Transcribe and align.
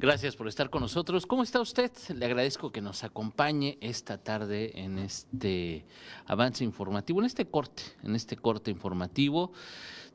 Gracias 0.00 0.36
por 0.36 0.46
estar 0.46 0.70
con 0.70 0.82
nosotros. 0.82 1.26
¿Cómo 1.26 1.42
está 1.42 1.60
usted? 1.60 1.90
Le 2.14 2.24
agradezco 2.24 2.70
que 2.70 2.80
nos 2.80 3.02
acompañe 3.02 3.78
esta 3.80 4.16
tarde 4.16 4.70
en 4.80 4.96
este 4.96 5.86
avance 6.24 6.62
informativo, 6.62 7.18
en 7.18 7.26
este 7.26 7.46
corte, 7.46 7.82
en 8.04 8.14
este 8.14 8.36
corte 8.36 8.70
informativo. 8.70 9.50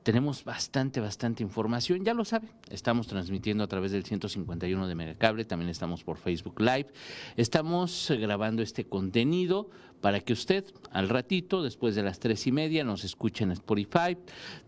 Tenemos 0.02 0.46
bastante, 0.46 1.02
bastante 1.02 1.44
información. 1.44 2.06
Ya 2.06 2.14
lo 2.14 2.24
sabe, 2.24 2.48
estamos 2.70 3.08
transmitiendo 3.08 3.62
a 3.66 3.68
través 3.68 3.92
del 3.92 4.06
151 4.06 4.88
de 4.88 4.96
Megacable, 4.96 5.44
también 5.44 5.68
estamos 5.68 6.06
por 6.06 6.16
Facebook 6.16 6.62
Live. 6.62 6.88
Estamos 7.36 8.10
grabando 8.18 8.64
este 8.64 8.86
contenido 8.86 9.70
para 10.04 10.20
que 10.20 10.34
usted 10.34 10.66
al 10.92 11.08
ratito, 11.08 11.64
después 11.64 11.96
de 11.96 12.04
las 12.04 12.20
tres 12.20 12.46
y 12.46 12.52
media, 12.52 12.84
nos 12.84 13.06
escuche 13.06 13.46
en 13.46 13.52
Spotify, 13.52 14.18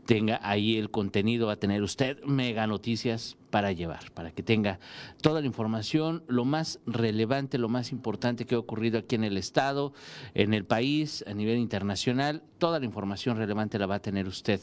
tenga 0.06 0.40
ahí 0.42 0.78
el 0.78 0.90
contenido, 0.90 1.48
va 1.48 1.54
a 1.54 1.60
tener 1.60 1.84
usted 1.84 2.24
mega 2.24 2.66
noticias 2.68 3.36
para 3.50 3.74
llevar, 3.74 4.12
para 4.14 4.32
que 4.32 4.44
tenga 4.44 4.80
toda 5.22 5.42
la 5.42 5.48
información, 5.48 6.24
lo 6.28 6.46
más 6.46 6.80
relevante, 6.86 7.58
lo 7.58 7.68
más 7.68 7.92
importante 7.92 8.46
que 8.46 8.56
ha 8.56 8.60
ocurrido 8.60 8.98
aquí 8.98 9.16
en 9.16 9.26
el 9.26 9.36
Estado, 9.36 9.92
en 10.36 10.54
el 10.54 10.64
país, 10.64 11.22
a 11.28 11.34
nivel 11.34 11.58
internacional, 11.58 12.42
toda 12.58 12.80
la 12.80 12.86
información 12.86 13.36
relevante 13.36 13.78
la 13.78 13.88
va 13.88 13.96
a 13.96 14.02
tener 14.02 14.28
usted 14.28 14.62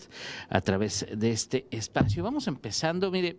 a 0.49 0.63
través 0.63 1.07
de 1.15 1.33
este 1.33 1.67
espacio. 1.71 2.25
Vamos 2.25 2.47
empezando, 2.47 3.11
mire, 3.11 3.37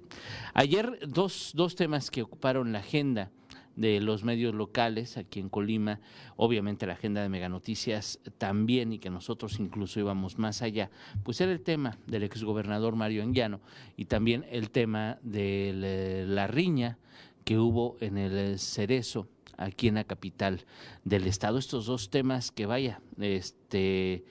ayer 0.54 0.99
dos, 1.07 1.52
dos 1.55 1.76
temas 1.76 2.12
que 2.12 2.21
ocuparon 2.21 2.71
la 2.71 2.79
agenda 2.79 3.31
de 3.76 4.00
los 4.02 4.23
medios 4.23 4.54
locales 4.54 5.18
aquí 5.18 5.40
en 5.40 5.50
Colima, 5.50 6.00
obviamente 6.36 6.86
la 6.86 6.94
agenda 6.94 7.22
de 7.22 7.30
Meganoticias 7.30 8.20
también 8.38 8.94
y 8.94 8.99
que 8.99 9.09
nosotros 9.09 9.59
incluso 9.59 9.99
íbamos 9.99 10.38
más 10.38 10.62
allá, 10.62 10.91
pues 11.23 11.41
era 11.41 11.52
el 11.52 11.62
tema 11.62 11.98
del 12.08 12.23
exgobernador 12.23 12.96
Mario 12.96 13.23
Anguiano 13.23 13.62
y 13.98 14.05
también 14.05 14.46
el 14.49 14.70
tema 14.70 15.18
de 15.22 16.26
la 16.27 16.48
riña 16.48 16.98
que 17.44 17.58
hubo 17.58 17.98
en 17.99 18.18
el 18.18 18.60
Cerezo 18.60 19.27
aquí 19.57 19.87
en 19.87 19.96
la 19.96 20.04
capital 20.04 20.65
del 21.04 21.27
estado. 21.27 21.58
Estos 21.58 21.85
dos 21.85 22.10
temas 22.10 22.52
que 22.52 22.65
vaya, 22.65 23.02
este 23.20 24.24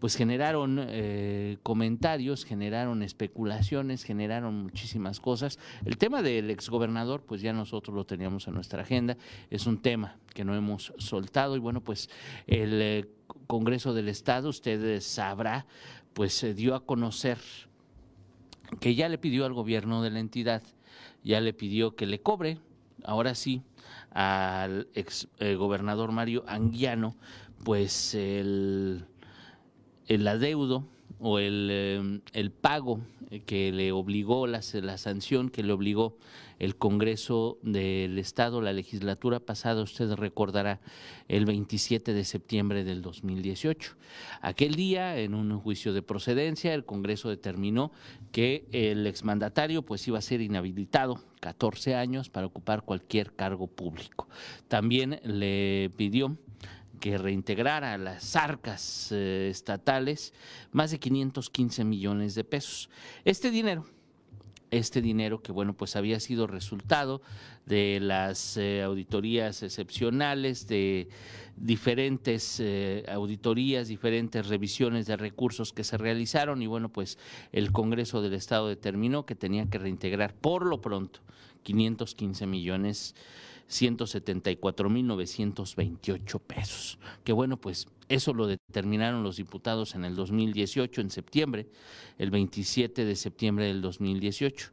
pues 0.00 0.16
generaron 0.16 0.80
eh, 0.88 1.58
comentarios, 1.62 2.44
generaron 2.44 3.02
especulaciones, 3.02 4.02
generaron 4.02 4.62
muchísimas 4.62 5.20
cosas. 5.20 5.58
El 5.84 5.98
tema 5.98 6.22
del 6.22 6.50
exgobernador, 6.50 7.22
pues 7.22 7.42
ya 7.42 7.52
nosotros 7.52 7.94
lo 7.94 8.06
teníamos 8.06 8.48
en 8.48 8.54
nuestra 8.54 8.82
agenda, 8.82 9.18
es 9.50 9.66
un 9.66 9.80
tema 9.82 10.16
que 10.34 10.44
no 10.44 10.56
hemos 10.56 10.94
soltado 10.96 11.54
y 11.54 11.58
bueno, 11.58 11.82
pues 11.82 12.08
el 12.46 12.80
eh, 12.80 13.08
Congreso 13.46 13.92
del 13.92 14.08
Estado, 14.08 14.48
usted 14.48 15.00
sabrá, 15.00 15.66
pues 16.14 16.32
se 16.32 16.54
dio 16.54 16.74
a 16.74 16.84
conocer 16.84 17.38
que 18.80 18.94
ya 18.94 19.08
le 19.08 19.18
pidió 19.18 19.44
al 19.44 19.52
gobierno 19.52 20.02
de 20.02 20.10
la 20.10 20.20
entidad, 20.20 20.62
ya 21.22 21.40
le 21.40 21.52
pidió 21.52 21.94
que 21.94 22.06
le 22.06 22.22
cobre, 22.22 22.58
ahora 23.04 23.34
sí, 23.34 23.62
al 24.10 24.88
ex 24.94 25.28
eh, 25.38 25.58
Mario 26.10 26.44
Anguiano, 26.46 27.16
pues 27.64 28.14
el 28.14 29.04
el 30.10 30.26
adeudo 30.26 30.84
o 31.20 31.38
el, 31.38 31.70
em, 31.70 32.20
el 32.32 32.50
pago 32.50 33.00
que 33.46 33.70
le 33.70 33.92
obligó, 33.92 34.48
la, 34.48 34.60
la, 34.82 34.98
sanción 34.98 35.50
que 35.50 35.62
le 35.62 35.72
obligó 35.72 36.18
el 36.58 36.74
Congreso 36.76 37.58
del 37.62 38.18
Estado, 38.18 38.60
la 38.60 38.72
legislatura 38.72 39.38
pasada, 39.38 39.82
usted 39.82 40.12
recordará, 40.14 40.80
el 41.28 41.46
27 41.46 42.12
de 42.12 42.24
septiembre 42.24 42.82
del 42.82 43.02
2018. 43.02 43.94
Aquel 44.40 44.74
día, 44.74 45.16
en 45.16 45.34
un 45.34 45.56
juicio 45.60 45.92
de 45.92 46.02
procedencia, 46.02 46.74
el 46.74 46.84
Congreso 46.84 47.28
determinó 47.28 47.92
que 48.32 48.66
el 48.72 49.06
exmandatario 49.06 49.82
pues 49.82 50.06
iba 50.08 50.18
a 50.18 50.22
ser 50.22 50.40
inhabilitado 50.40 51.22
14 51.38 51.94
años 51.94 52.30
para 52.30 52.48
ocupar 52.48 52.82
cualquier 52.82 53.32
cargo 53.32 53.68
público. 53.68 54.28
También 54.66 55.20
le 55.22 55.90
pidió 55.96 56.36
que 57.00 57.18
reintegrara 57.18 57.94
a 57.94 57.98
las 57.98 58.36
arcas 58.36 59.10
eh, 59.10 59.48
estatales 59.50 60.32
más 60.70 60.90
de 60.90 61.00
515 61.00 61.84
millones 61.84 62.34
de 62.34 62.44
pesos. 62.44 62.90
Este 63.24 63.50
dinero, 63.50 63.86
este 64.70 65.02
dinero 65.02 65.42
que 65.42 65.50
bueno 65.50 65.74
pues 65.74 65.96
había 65.96 66.20
sido 66.20 66.46
resultado 66.46 67.22
de 67.66 67.98
las 68.00 68.56
eh, 68.56 68.82
auditorías 68.82 69.62
excepcionales 69.62 70.66
de 70.68 71.08
diferentes 71.56 72.60
eh, 72.60 73.04
auditorías 73.08 73.88
diferentes 73.88 74.46
revisiones 74.46 75.06
de 75.06 75.16
recursos 75.16 75.72
que 75.72 75.84
se 75.84 75.98
realizaron 75.98 76.62
y 76.62 76.66
bueno 76.66 76.88
pues 76.88 77.18
el 77.52 77.72
Congreso 77.72 78.22
del 78.22 78.34
Estado 78.34 78.68
determinó 78.68 79.26
que 79.26 79.34
tenía 79.34 79.68
que 79.68 79.78
reintegrar 79.78 80.34
por 80.34 80.64
lo 80.64 80.80
pronto 80.80 81.20
515 81.62 82.46
millones 82.46 83.14
174.928 83.70 86.40
pesos. 86.40 86.98
Que 87.24 87.32
bueno, 87.32 87.56
pues 87.56 87.88
eso 88.08 88.34
lo 88.34 88.46
determinaron 88.46 89.22
los 89.22 89.36
diputados 89.36 89.94
en 89.94 90.04
el 90.04 90.16
2018, 90.16 91.00
en 91.00 91.10
septiembre, 91.10 91.68
el 92.18 92.30
27 92.30 93.04
de 93.04 93.16
septiembre 93.16 93.66
del 93.66 93.80
2018. 93.80 94.72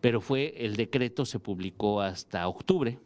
Pero 0.00 0.20
fue 0.20 0.54
el 0.56 0.76
decreto, 0.76 1.26
se 1.26 1.38
publicó 1.38 2.00
hasta 2.00 2.48
octubre 2.48 2.98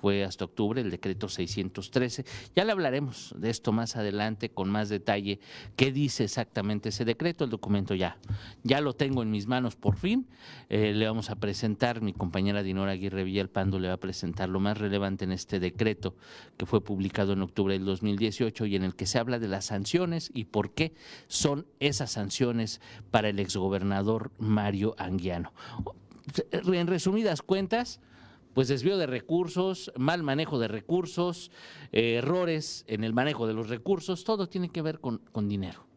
fue 0.00 0.24
hasta 0.24 0.44
octubre, 0.44 0.80
el 0.80 0.90
decreto 0.90 1.28
613. 1.28 2.24
Ya 2.54 2.64
le 2.64 2.72
hablaremos 2.72 3.34
de 3.36 3.50
esto 3.50 3.72
más 3.72 3.96
adelante 3.96 4.50
con 4.50 4.70
más 4.70 4.88
detalle, 4.88 5.40
qué 5.76 5.92
dice 5.92 6.24
exactamente 6.24 6.90
ese 6.90 7.04
decreto. 7.04 7.44
El 7.44 7.50
documento 7.50 7.94
ya, 7.94 8.18
ya 8.62 8.80
lo 8.80 8.94
tengo 8.94 9.22
en 9.22 9.30
mis 9.30 9.46
manos 9.46 9.76
por 9.76 9.96
fin. 9.96 10.28
Eh, 10.68 10.92
le 10.94 11.06
vamos 11.06 11.30
a 11.30 11.36
presentar, 11.36 12.00
mi 12.00 12.12
compañera 12.12 12.62
Dinora 12.62 12.92
Aguirre 12.92 13.24
Villalpando 13.24 13.78
le 13.78 13.88
va 13.88 13.94
a 13.94 14.00
presentar 14.00 14.48
lo 14.48 14.60
más 14.60 14.78
relevante 14.78 15.24
en 15.24 15.32
este 15.32 15.60
decreto 15.60 16.14
que 16.56 16.66
fue 16.66 16.82
publicado 16.82 17.32
en 17.32 17.42
octubre 17.42 17.74
del 17.74 17.84
2018 17.84 18.66
y 18.66 18.76
en 18.76 18.84
el 18.84 18.94
que 18.94 19.06
se 19.06 19.18
habla 19.18 19.38
de 19.38 19.48
las 19.48 19.66
sanciones 19.66 20.30
y 20.32 20.44
por 20.44 20.74
qué 20.74 20.94
son 21.26 21.66
esas 21.80 22.12
sanciones 22.12 22.80
para 23.10 23.28
el 23.28 23.38
exgobernador 23.38 24.30
Mario 24.38 24.94
Anguiano. 24.98 25.52
En 26.52 26.86
resumidas 26.86 27.42
cuentas, 27.42 28.00
pues 28.58 28.66
desvío 28.66 28.98
de 28.98 29.06
recursos, 29.06 29.92
mal 29.96 30.24
manejo 30.24 30.58
de 30.58 30.66
recursos, 30.66 31.52
eh, 31.92 32.14
errores 32.14 32.84
en 32.88 33.04
el 33.04 33.14
manejo 33.14 33.46
de 33.46 33.54
los 33.54 33.68
recursos, 33.68 34.24
todo 34.24 34.48
tiene 34.48 34.68
que 34.70 34.82
ver 34.82 34.98
con, 34.98 35.18
con 35.30 35.48
dinero. 35.48 35.87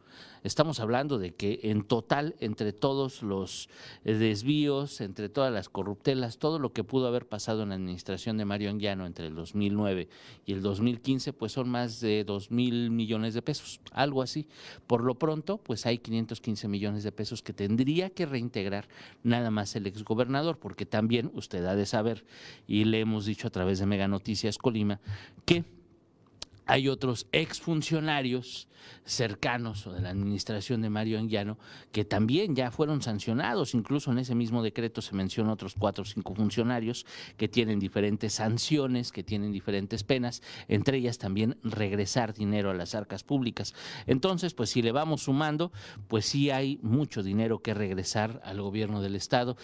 Estamos 0.44 0.80
hablando 0.80 1.20
de 1.20 1.36
que 1.36 1.60
en 1.64 1.84
total, 1.84 2.36
entre 2.40 2.74
todos 2.74 3.22
los 3.22 3.70
eh, 4.06 4.16
desvíos, 4.16 5.00
entre 5.00 5.30
todas 5.30 5.54
las 5.54 5.70
corruptelas, 5.70 6.40
todo 6.40 6.58
lo 6.58 6.74
que 6.74 6.84
pudo 6.84 7.08
haber 7.08 7.28
pasado 7.28 7.62
en 7.62 7.70
la 7.70 7.76
administración 7.76 8.38
de 8.38 8.46
Mario 8.46 8.72
Anguiano 8.72 9.06
entre 9.06 9.28
el 9.28 9.36
2009 9.36 10.10
y 10.48 10.54
el 10.54 10.64
2015, 10.64 11.34
pues 11.34 11.52
son 11.52 11.70
más 11.70 12.00
de 12.00 12.24
2 12.24 12.50
mil 12.50 12.90
millones 12.90 13.36
de 13.36 13.44
pesos, 13.44 13.80
algo 13.92 14.24
así. 14.24 14.48
Por 14.88 15.04
lo 15.04 15.14
pronto, 15.14 15.58
pues 15.58 15.86
hay 15.86 16.00
515 16.00 16.68
millones 16.68 17.04
de 17.04 17.12
pesos 17.12 17.44
que 17.44 17.54
tendría 17.54 18.10
que 18.10 18.26
reintegrar 18.26 18.88
nada 19.24 19.52
más 19.52 19.76
el 19.76 19.86
exgobernador, 19.86 20.58
porque 20.58 20.88
también 20.88 21.32
usted 21.36 21.64
ha 21.66 21.76
de 21.76 21.86
saber, 21.86 22.26
y 22.68 22.86
le 22.86 23.00
hemos 23.00 23.26
dicho 23.26 23.48
a 23.48 23.52
través 23.52 23.78
de 23.78 23.86
Mega 23.86 24.08
Noticias 24.08 24.58
Colima, 24.58 25.00
que 25.46 25.66
hay 26.72 26.88
otros 26.88 27.28
exfuncionarios 27.34 28.70
cercanos 29.04 29.86
o 29.88 29.92
de 29.92 30.00
la 30.00 30.12
administración 30.12 30.82
de 30.82 30.90
Mario 30.90 31.20
Anguiano 31.20 31.58
que 31.92 32.06
también 32.06 32.56
ya 32.56 32.72
fueron 32.72 33.02
sancionados, 33.02 33.74
incluso 33.74 34.10
en 34.10 34.20
ese 34.20 34.36
mismo 34.36 34.64
decreto 34.64 35.02
se 35.02 35.14
menciona 35.14 35.52
otros 35.52 35.76
cuatro 35.78 36.04
o 36.04 36.06
cinco 36.06 36.34
funcionarios 36.34 37.06
que 37.36 37.50
tienen 37.50 37.78
diferentes 37.78 38.36
sanciones, 38.36 39.12
que 39.12 39.22
tienen 39.22 39.52
diferentes 39.52 40.06
penas, 40.06 40.42
entre 40.70 41.00
ellas 41.00 41.18
también 41.18 41.58
regresar 41.62 42.34
dinero 42.34 42.70
a 42.70 42.74
las 42.74 42.96
arcas 42.96 43.26
públicas. 43.26 43.76
Entonces, 44.08 44.54
pues 44.54 44.70
si 44.70 44.82
le 44.82 44.94
vamos 44.94 45.24
sumando, 45.24 45.74
pues 46.08 46.26
sí 46.26 46.52
hay 46.52 46.80
mucho 46.82 47.22
dinero 47.22 47.60
que 47.60 47.74
regresar 47.74 48.42
al 48.46 48.62
gobierno 48.62 49.02
del 49.02 49.18
Estado. 49.18 49.58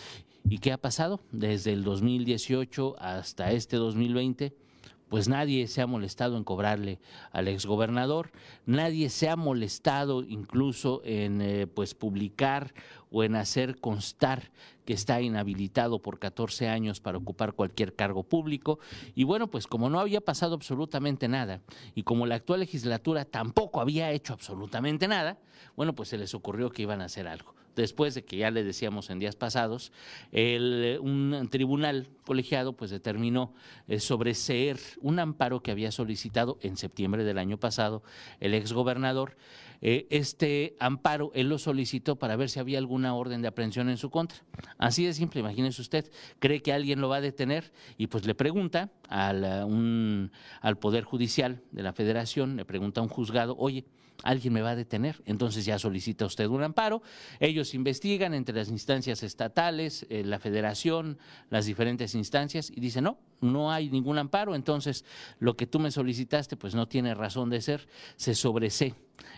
¿Y 0.50 0.58
qué 0.58 0.74
ha 0.74 0.78
pasado? 0.78 1.22
Desde 1.32 1.72
el 1.72 1.86
2018 1.86 2.98
hasta 3.00 3.54
este 3.54 3.78
2020 3.78 4.67
pues 5.10 5.28
nadie 5.28 5.68
se 5.68 5.82
ha 5.82 5.88
molestado 5.88 6.38
en 6.38 6.44
cobrarle 6.44 7.00
al 7.32 7.48
exgobernador, 7.48 8.32
nadie 8.66 9.10
se 9.10 9.30
ha 9.30 9.36
molestado 9.36 10.24
incluso 10.24 11.02
en 11.06 11.42
eh, 11.42 11.68
pues 11.68 11.94
publicar 11.94 12.74
o 13.10 13.24
en 13.24 13.36
hacer 13.36 13.80
constar 13.80 14.52
que 14.86 14.94
está 14.94 15.22
inhabilitado 15.22 16.00
por 16.00 16.20
14 16.20 16.70
años 16.70 17.00
para 17.00 17.18
ocupar 17.18 17.54
cualquier 17.54 17.94
cargo 17.94 18.24
público. 18.24 18.80
Y 19.16 19.24
bueno, 19.24 19.48
pues 19.48 19.68
como 19.68 19.90
no 19.90 20.00
había 20.00 20.22
pasado 20.22 20.56
absolutamente 20.56 21.28
nada 21.28 21.62
y 21.96 22.04
como 22.04 22.26
la 22.26 22.36
actual 22.36 22.62
legislatura 22.62 23.26
tampoco 23.26 23.82
había 23.82 24.12
hecho 24.12 24.34
absolutamente 24.34 25.08
nada, 25.08 25.38
bueno, 25.76 25.94
pues 25.94 26.10
se 26.10 26.18
les 26.18 26.34
ocurrió 26.34 26.70
que 26.70 26.84
iban 26.84 27.02
a 27.02 27.06
hacer 27.06 27.28
algo 27.28 27.56
después 27.82 28.16
de 28.16 28.24
que 28.24 28.38
ya 28.38 28.52
le 28.52 28.64
decíamos 28.64 29.10
en 29.10 29.20
días 29.20 29.36
pasados, 29.36 29.92
el, 30.32 31.00
un 31.02 31.48
tribunal 31.50 32.10
colegiado 32.26 32.74
pues 32.74 32.92
determinó 32.92 33.54
eh, 33.88 34.00
sobreseer 34.00 34.80
un 35.02 35.20
amparo 35.20 35.62
que 35.62 35.72
había 35.72 35.92
solicitado 35.92 36.58
en 36.62 36.78
septiembre 36.78 37.24
del 37.24 37.38
año 37.38 37.58
pasado 37.58 38.04
el 38.40 38.54
exgobernador. 38.54 39.38
Eh, 39.80 40.08
este 40.10 40.76
amparo 40.80 41.32
él 41.36 41.50
lo 41.50 41.60
solicitó 41.60 42.16
para 42.16 42.36
ver 42.36 42.50
si 42.50 42.60
había 42.60 42.80
alguna 42.80 43.14
orden 43.14 43.44
de 43.44 43.48
aprehensión 43.48 43.90
en 43.90 43.98
su 43.98 44.10
contra. 44.10 44.40
Así 44.78 45.06
de 45.06 45.14
simple, 45.14 45.40
imagínese 45.40 45.82
usted, 45.82 46.12
cree 46.40 46.62
que 46.62 46.74
alguien 46.74 47.00
lo 47.00 47.10
va 47.10 47.18
a 47.18 47.22
detener 47.22 47.72
y 47.98 48.08
pues 48.08 48.26
le 48.26 48.34
pregunta 48.34 48.92
al, 49.08 50.30
al 50.62 50.78
Poder 50.80 51.04
Judicial 51.04 51.62
de 51.72 51.84
la 51.84 51.94
Federación, 51.94 52.56
le 52.56 52.66
pregunta 52.66 53.02
a 53.02 53.04
un 53.04 53.10
juzgado, 53.10 53.56
oye, 53.58 53.86
alguien 54.24 54.54
me 54.54 54.62
va 54.62 54.72
a 54.72 54.76
detener. 54.76 55.22
Entonces 55.26 55.66
ya 55.66 55.80
solicita 55.80 56.26
usted 56.26 56.48
un 56.48 56.64
amparo. 56.64 57.02
Ellos 57.40 57.74
investigan 57.74 58.34
entre 58.34 58.56
las 58.56 58.70
instancias 58.70 59.24
estatales, 59.24 60.06
eh, 60.10 60.24
la 60.24 60.40
federación, 60.40 61.18
las 61.50 61.66
diferentes 61.66 62.16
instancias 62.16 62.72
y 62.74 62.80
dicen, 62.80 63.06
no, 63.06 63.18
no 63.42 63.72
hay 63.72 63.90
ningún 63.90 64.18
amparo. 64.18 64.56
Entonces 64.56 65.06
lo 65.40 65.56
que 65.56 65.68
tú 65.68 65.80
me 65.80 65.92
solicitaste 65.92 66.58
pues 66.58 66.76
no 66.76 66.88
tiene 66.88 67.14
razón 67.14 67.50
de 67.50 67.62
ser. 67.62 67.88
Se 68.16 68.36
sobresee 68.36 68.96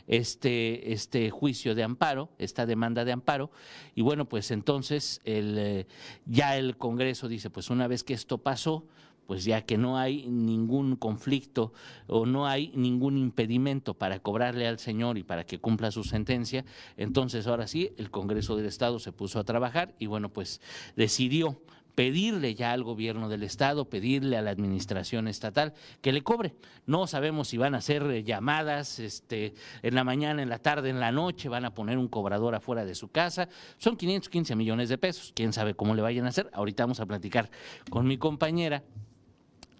este, 0.07 0.93
este 0.93 1.29
juicio 1.29 1.75
de 1.75 1.83
amparo, 1.83 2.29
esta 2.37 2.65
demanda 2.65 3.05
de 3.05 3.11
amparo. 3.11 3.51
Y 3.95 4.01
bueno, 4.01 4.25
pues 4.27 4.51
entonces 4.51 5.21
eh, 5.25 5.85
ya 6.25 6.57
el 6.57 6.77
Congreso 6.77 7.27
dice, 7.27 7.49
pues 7.49 7.69
una 7.69 7.87
vez 7.87 8.03
que 8.03 8.13
esto 8.13 8.37
pasó, 8.39 8.85
pues 9.29 9.43
ya 9.43 9.61
que 9.61 9.77
no 9.77 9.99
hay 9.99 10.25
ningún 10.25 10.95
conflicto 10.95 11.71
o 12.07 12.25
no 12.25 12.47
hay 12.47 12.71
ningún 12.73 13.15
impedimento 13.15 13.93
para 13.93 14.17
cobrarle 14.17 14.67
al 14.67 14.79
señor 14.79 15.19
y 15.19 15.23
para 15.23 15.45
que 15.45 15.59
cumpla 15.59 15.91
su 15.91 16.03
sentencia, 16.03 16.65
entonces 16.97 17.45
ahora 17.45 17.67
sí 17.67 17.91
el 17.99 18.09
Congreso 18.09 18.55
del 18.55 18.65
Estado 18.65 18.97
se 18.97 19.11
puso 19.11 19.37
a 19.37 19.43
trabajar 19.43 19.93
y 19.99 20.07
bueno, 20.07 20.29
pues 20.29 20.61
decidió 20.95 21.61
pedirle 21.93 22.55
ya 22.55 22.71
al 22.71 22.81
gobierno 22.81 23.29
del 23.29 23.43
estado, 23.43 23.87
pedirle 23.87 24.35
a 24.35 24.41
la 24.41 24.49
administración 24.49 25.27
estatal 25.27 25.75
que 26.01 26.11
le 26.11 26.23
cobre. 26.23 26.55
No 26.87 27.05
sabemos 27.05 27.49
si 27.49 27.57
van 27.57 27.75
a 27.75 27.79
hacer 27.79 28.01
eh, 28.09 28.23
llamadas 28.23 28.97
este, 28.97 29.53
en 29.83 29.93
la 29.93 30.03
mañana, 30.03 30.41
en 30.41 30.49
la 30.49 30.57
tarde, 30.57 30.89
en 30.89 30.99
la 30.99 31.11
noche, 31.11 31.49
van 31.49 31.65
a 31.65 31.75
poner 31.75 31.99
un 31.99 32.07
cobrador 32.07 32.55
afuera 32.55 32.83
de 32.83 32.95
su 32.95 33.09
casa. 33.09 33.47
Son 33.77 33.95
515 33.95 34.55
millones 34.55 34.89
de 34.89 34.97
pesos. 34.97 35.33
Quién 35.35 35.53
sabe 35.53 35.75
cómo 35.75 35.93
le 35.93 36.01
vayan 36.01 36.25
a 36.25 36.29
hacer. 36.29 36.49
Ahorita 36.53 36.81
vamos 36.81 36.99
a 36.99 37.05
platicar 37.05 37.51
con 37.91 38.07
mi 38.07 38.17
compañera 38.17 38.81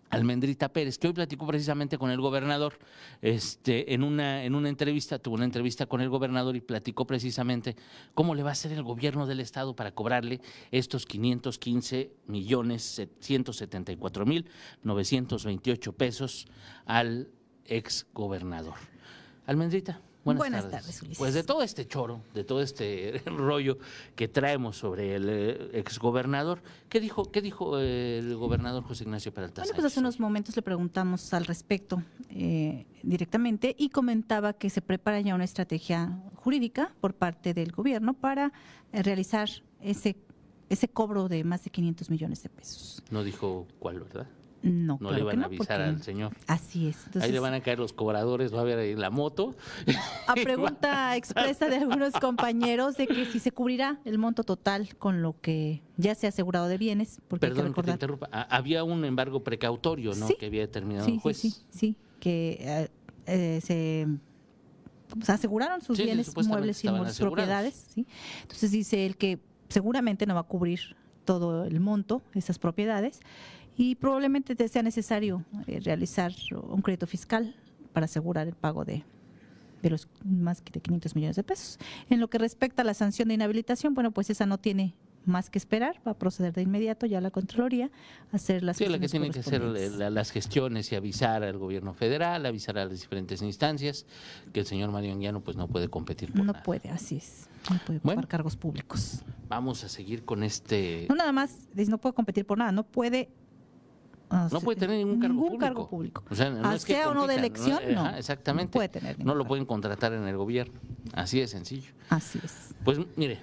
Almendrita 0.10 0.70
Pérez, 0.70 0.98
que 0.98 1.08
hoy 1.08 1.14
platicó 1.14 1.46
precisamente 1.46 1.98
con 1.98 2.10
el 2.10 2.20
gobernador, 2.20 2.80
este, 3.22 3.94
en 3.94 4.04
una, 4.04 4.44
en 4.44 4.56
una 4.56 4.70
entrevista, 4.70 5.20
tuvo 5.20 5.36
una 5.36 5.46
entrevista 5.46 5.86
con 5.86 6.02
el 6.02 6.10
gobernador 6.10 6.56
y 6.56 6.62
platicó 6.62 7.06
precisamente 7.06 7.76
cómo 8.14 8.34
le 8.34 8.44
va 8.44 8.50
a 8.50 8.54
hacer 8.54 8.72
el 8.72 8.84
gobierno 8.84 9.28
del 9.28 9.40
estado 9.40 9.76
para 9.76 9.92
cobrarle 9.92 10.42
estos 10.72 11.06
515 11.06 12.12
millones 12.28 13.08
174 13.20 14.26
mil 14.26 14.46
928 14.84 15.94
pesos 15.94 16.48
al 16.86 17.30
ex 17.66 18.08
gobernador. 18.14 18.76
Almendrita. 19.46 20.02
Buenas, 20.24 20.70
tardes. 20.70 21.02
Pues 21.18 21.34
de 21.34 21.44
todo 21.44 21.64
este 21.64 21.88
choro, 21.88 22.22
de 22.34 22.44
todo 22.44 22.62
este 22.62 23.22
rollo 23.26 23.78
que 24.16 24.28
traemos 24.28 24.78
sobre 24.78 25.16
el 25.16 25.30
eh, 25.30 25.70
exgobernador, 25.74 26.62
¿qué 26.90 27.00
dijo, 27.00 27.32
qué 27.32 27.42
dijo 27.42 27.80
el 27.80 28.36
gobernador 28.36 28.84
José 28.84 29.06
Ignacio 29.06 29.34
Peralta? 29.34 29.62
Bueno, 29.62 29.76
pues 29.76 29.86
hace 29.86 30.00
unos 30.00 30.20
momentos 30.20 30.56
le 30.56 30.62
preguntamos 30.62 31.34
al 31.34 31.46
respecto 31.46 32.04
eh, 32.30 32.86
directamente 33.02 33.76
y 33.78 33.90
comentaba 33.90 34.54
que 34.54 34.70
se 34.70 34.82
prepara 34.82 35.22
ya 35.22 35.36
una 35.36 35.46
estrategia 35.46 36.20
jurídica 36.36 36.94
por 37.00 37.14
parte 37.14 37.54
del 37.54 37.72
gobierno 37.72 38.14
para 38.14 38.52
eh, 38.92 39.02
realizar 39.04 39.50
ese 39.82 40.18
ese 40.70 40.88
cobro 40.88 41.28
de 41.28 41.44
más 41.44 41.64
de 41.64 41.72
500 41.72 42.12
millones 42.12 42.44
de 42.44 42.50
pesos. 42.50 43.02
No 43.10 43.24
dijo 43.24 43.68
cuál, 43.80 44.02
¿verdad? 44.02 44.28
No, 44.62 44.98
no 45.00 45.12
le 45.12 45.22
iban 45.22 45.42
a 45.42 45.46
avisar 45.46 45.82
al 45.82 46.04
señor. 46.04 46.36
Así 46.48 46.88
es. 46.88 46.98
Ahí 47.22 47.32
le 47.32 47.40
van 47.40 47.54
a 47.54 47.62
caer 47.62 47.80
los 47.80 47.94
cobradores, 47.94 48.54
va 48.54 48.58
a 48.58 48.62
haber 48.62 48.80
ahí 48.80 48.96
la 48.96 49.10
moto. 49.10 49.56
A 50.28 50.34
pregunta 50.36 51.16
expresa 51.16 51.70
de 51.70 51.78
algunos 51.78 52.14
compañeros 52.14 52.98
de 52.98 53.08
que 53.08 53.26
si 53.26 53.40
se 53.40 53.52
cubrirá 53.52 54.00
el 54.04 54.18
monto 54.18 54.44
total 54.44 54.96
con 54.98 55.22
lo 55.22 55.40
que 55.40 55.82
ya 55.98 56.14
se 56.16 56.26
ha 56.26 56.30
asegurado 56.30 56.68
de 56.68 56.78
bienes. 56.78 57.22
Porque 57.28 57.48
Perdón 57.48 57.74
que 57.74 57.84
te 57.84 57.92
interrumpa. 57.92 58.28
Había 58.50 58.84
un 58.84 59.06
embargo 59.06 59.44
precautorio, 59.44 60.14
¿no? 60.16 60.28
Que 60.28 60.48
había 60.48 60.62
determinado 60.62 61.08
el 61.08 61.20
juez. 61.20 61.38
Sí, 61.38 61.52
sí, 61.52 61.66
sí, 61.70 61.98
que 62.20 62.58
eh, 62.60 62.90
eh, 63.28 63.62
se 63.64 64.08
pues, 65.10 65.30
aseguraron 65.30 65.82
sus 65.82 65.98
bienes 65.98 66.36
muebles 66.36 66.84
y 66.84 66.90
propiedades. 67.18 67.88
¿sí? 67.94 68.06
Entonces 68.42 68.72
dice 68.72 69.06
él 69.06 69.16
que 69.16 69.40
seguramente 69.70 70.26
no 70.26 70.36
va 70.36 70.42
a 70.42 70.48
cubrir 70.48 70.98
todo 71.26 71.64
el 71.64 71.80
monto, 71.80 72.22
esas 72.34 72.58
propiedades 72.58 73.20
y 73.80 73.96
probablemente 73.96 74.68
sea 74.68 74.84
necesario 74.84 75.46
eh, 75.66 75.80
realizar 75.80 76.34
un 76.52 76.82
crédito 76.82 77.08
fiscal 77.08 77.56
para 77.94 78.06
asegurar 78.06 78.46
el 78.46 78.54
pago 78.54 78.84
de, 78.84 79.06
de 79.82 79.90
los 79.90 80.10
más 80.26 80.62
de 80.70 80.82
500 80.82 81.16
millones 81.16 81.38
de 81.38 81.44
pesos. 81.44 81.80
En 82.10 82.20
lo 82.20 82.30
que 82.30 82.38
respecta 82.40 82.82
a 82.82 82.86
la 82.86 82.94
sanción 82.94 83.30
de 83.30 83.36
inhabilitación, 83.36 83.94
bueno, 83.94 84.12
pues 84.12 84.30
esa 84.30 84.46
no 84.46 84.58
tiene 84.58 84.96
más 85.24 85.50
que 85.50 85.58
esperar, 85.58 86.02
va 86.06 86.12
a 86.12 86.18
proceder 86.18 86.52
de 86.52 86.62
inmediato 86.62 87.06
ya 87.06 87.22
la 87.22 87.32
Contraloría 87.32 87.90
a 88.34 88.36
hacer 88.36 88.64
las 88.64 88.76
Sí, 88.76 88.86
la 88.86 89.00
que 89.00 89.08
tiene 89.08 89.30
que 89.30 89.40
hacer 89.40 89.62
las 89.62 90.32
gestiones 90.32 90.92
y 90.92 90.96
avisar 90.96 91.44
al 91.44 91.58
gobierno 91.58 91.94
federal, 91.94 92.46
avisar 92.46 92.78
a 92.80 92.84
las 92.84 93.00
diferentes 93.00 93.42
instancias 93.42 94.06
que 94.52 94.60
el 94.60 94.66
señor 94.66 94.92
Mario 94.92 95.14
Anguiano 95.14 95.40
pues 95.40 95.56
no 95.56 95.70
puede 95.70 95.88
competir 95.88 96.34
por 96.34 96.44
No 96.44 96.54
puede, 96.64 96.90
así 96.90 97.16
es. 97.16 97.48
No 97.72 97.80
puede 97.86 98.00
ocupar 98.00 98.28
cargos 98.28 98.58
públicos. 98.58 99.24
Vamos 99.48 99.86
a 99.86 99.90
seguir 99.90 100.26
con 100.26 100.44
este... 100.44 101.06
No 101.08 101.16
nada 101.16 101.32
más, 101.32 101.70
no 101.76 101.98
puede 101.98 102.14
competir 102.14 102.46
por 102.46 102.58
nada, 102.58 102.74
no 102.74 102.84
puede 102.84 103.30
no 104.30 104.62
puede 104.62 104.80
tener 104.80 104.98
ningún 104.98 105.20
cargo 105.58 105.90
público. 105.90 106.24
O 106.30 106.36
sea, 106.36 106.50
no 106.50 106.78
sea 106.80 107.10
o 107.10 107.14
no 107.14 107.28
de 107.28 107.36
elección, 107.36 107.82
no. 107.94 108.10
exactamente. 108.16 108.74
puede 108.74 108.90
tener 108.90 109.24
no 109.24 109.36
lo 109.36 109.46
pueden 109.46 109.66
contratar 109.66 110.14
en 110.14 110.28
el 110.28 110.38
gobierno. 110.38 110.80
Así 111.14 111.40
de 111.40 111.48
sencillo. 111.48 111.92
Así 112.10 112.40
es. 112.44 112.76
Pues 112.84 113.00
mire, 113.16 113.40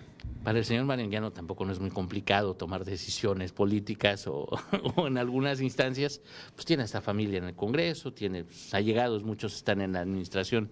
para 0.47 0.59
el 0.59 0.65
señor 0.65 0.85
Marenguiano 0.85 1.33
tampoco 1.33 1.65
no 1.65 1.73
es 1.73 1.81
muy 1.81 1.91
complicado 1.91 2.55
tomar 2.55 2.85
decisiones 2.85 3.53
políticas 3.53 4.27
o, 4.29 4.49
en 5.07 5.19
algunas 5.19 5.61
instancias, 5.61 6.21
pues 6.55 6.65
tiene 6.65 6.85
esta 6.85 7.01
familia 7.01 7.39
en 7.39 7.45
el 7.45 7.55
Congreso, 7.55 8.13
tiene 8.13 8.45
allegados, 8.73 9.25
muchos 9.25 9.57
están 9.57 9.81
en 9.81 9.95
la 9.95 10.01
administración 10.01 10.71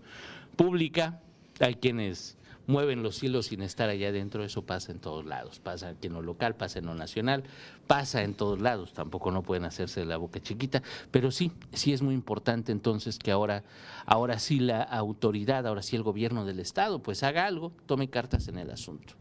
pública, 0.56 1.20
hay 1.58 1.74
quienes 1.74 2.36
mueven 2.66 3.02
los 3.02 3.22
hilos 3.22 3.46
sin 3.46 3.62
estar 3.62 3.88
allá 3.88 4.08
adentro, 4.08 4.44
eso 4.44 4.62
pasa 4.62 4.92
en 4.92 4.98
todos 4.98 5.24
lados, 5.26 5.60
pasa 5.60 5.88
aquí 5.88 6.06
en 6.06 6.14
lo 6.14 6.22
local, 6.22 6.54
pasa 6.54 6.78
en 6.78 6.86
lo 6.86 6.94
nacional, 6.94 7.44
pasa 7.86 8.22
en 8.22 8.34
todos 8.34 8.60
lados, 8.60 8.92
tampoco 8.92 9.30
no 9.30 9.42
pueden 9.42 9.64
hacerse 9.64 10.04
la 10.04 10.16
boca 10.16 10.40
chiquita, 10.40 10.82
pero 11.10 11.30
sí, 11.30 11.52
sí 11.72 11.92
es 11.92 12.02
muy 12.02 12.14
importante 12.14 12.72
entonces 12.72 13.18
que 13.18 13.30
ahora, 13.30 13.64
ahora 14.06 14.38
sí 14.38 14.60
la 14.60 14.82
autoridad, 14.82 15.66
ahora 15.66 15.82
sí 15.82 15.96
el 15.96 16.02
gobierno 16.02 16.44
del 16.44 16.60
Estado, 16.60 17.00
pues 17.00 17.22
haga 17.22 17.46
algo, 17.46 17.72
tome 17.86 18.08
cartas 18.08 18.48
en 18.48 18.58
el 18.58 18.70
asunto 18.70 19.14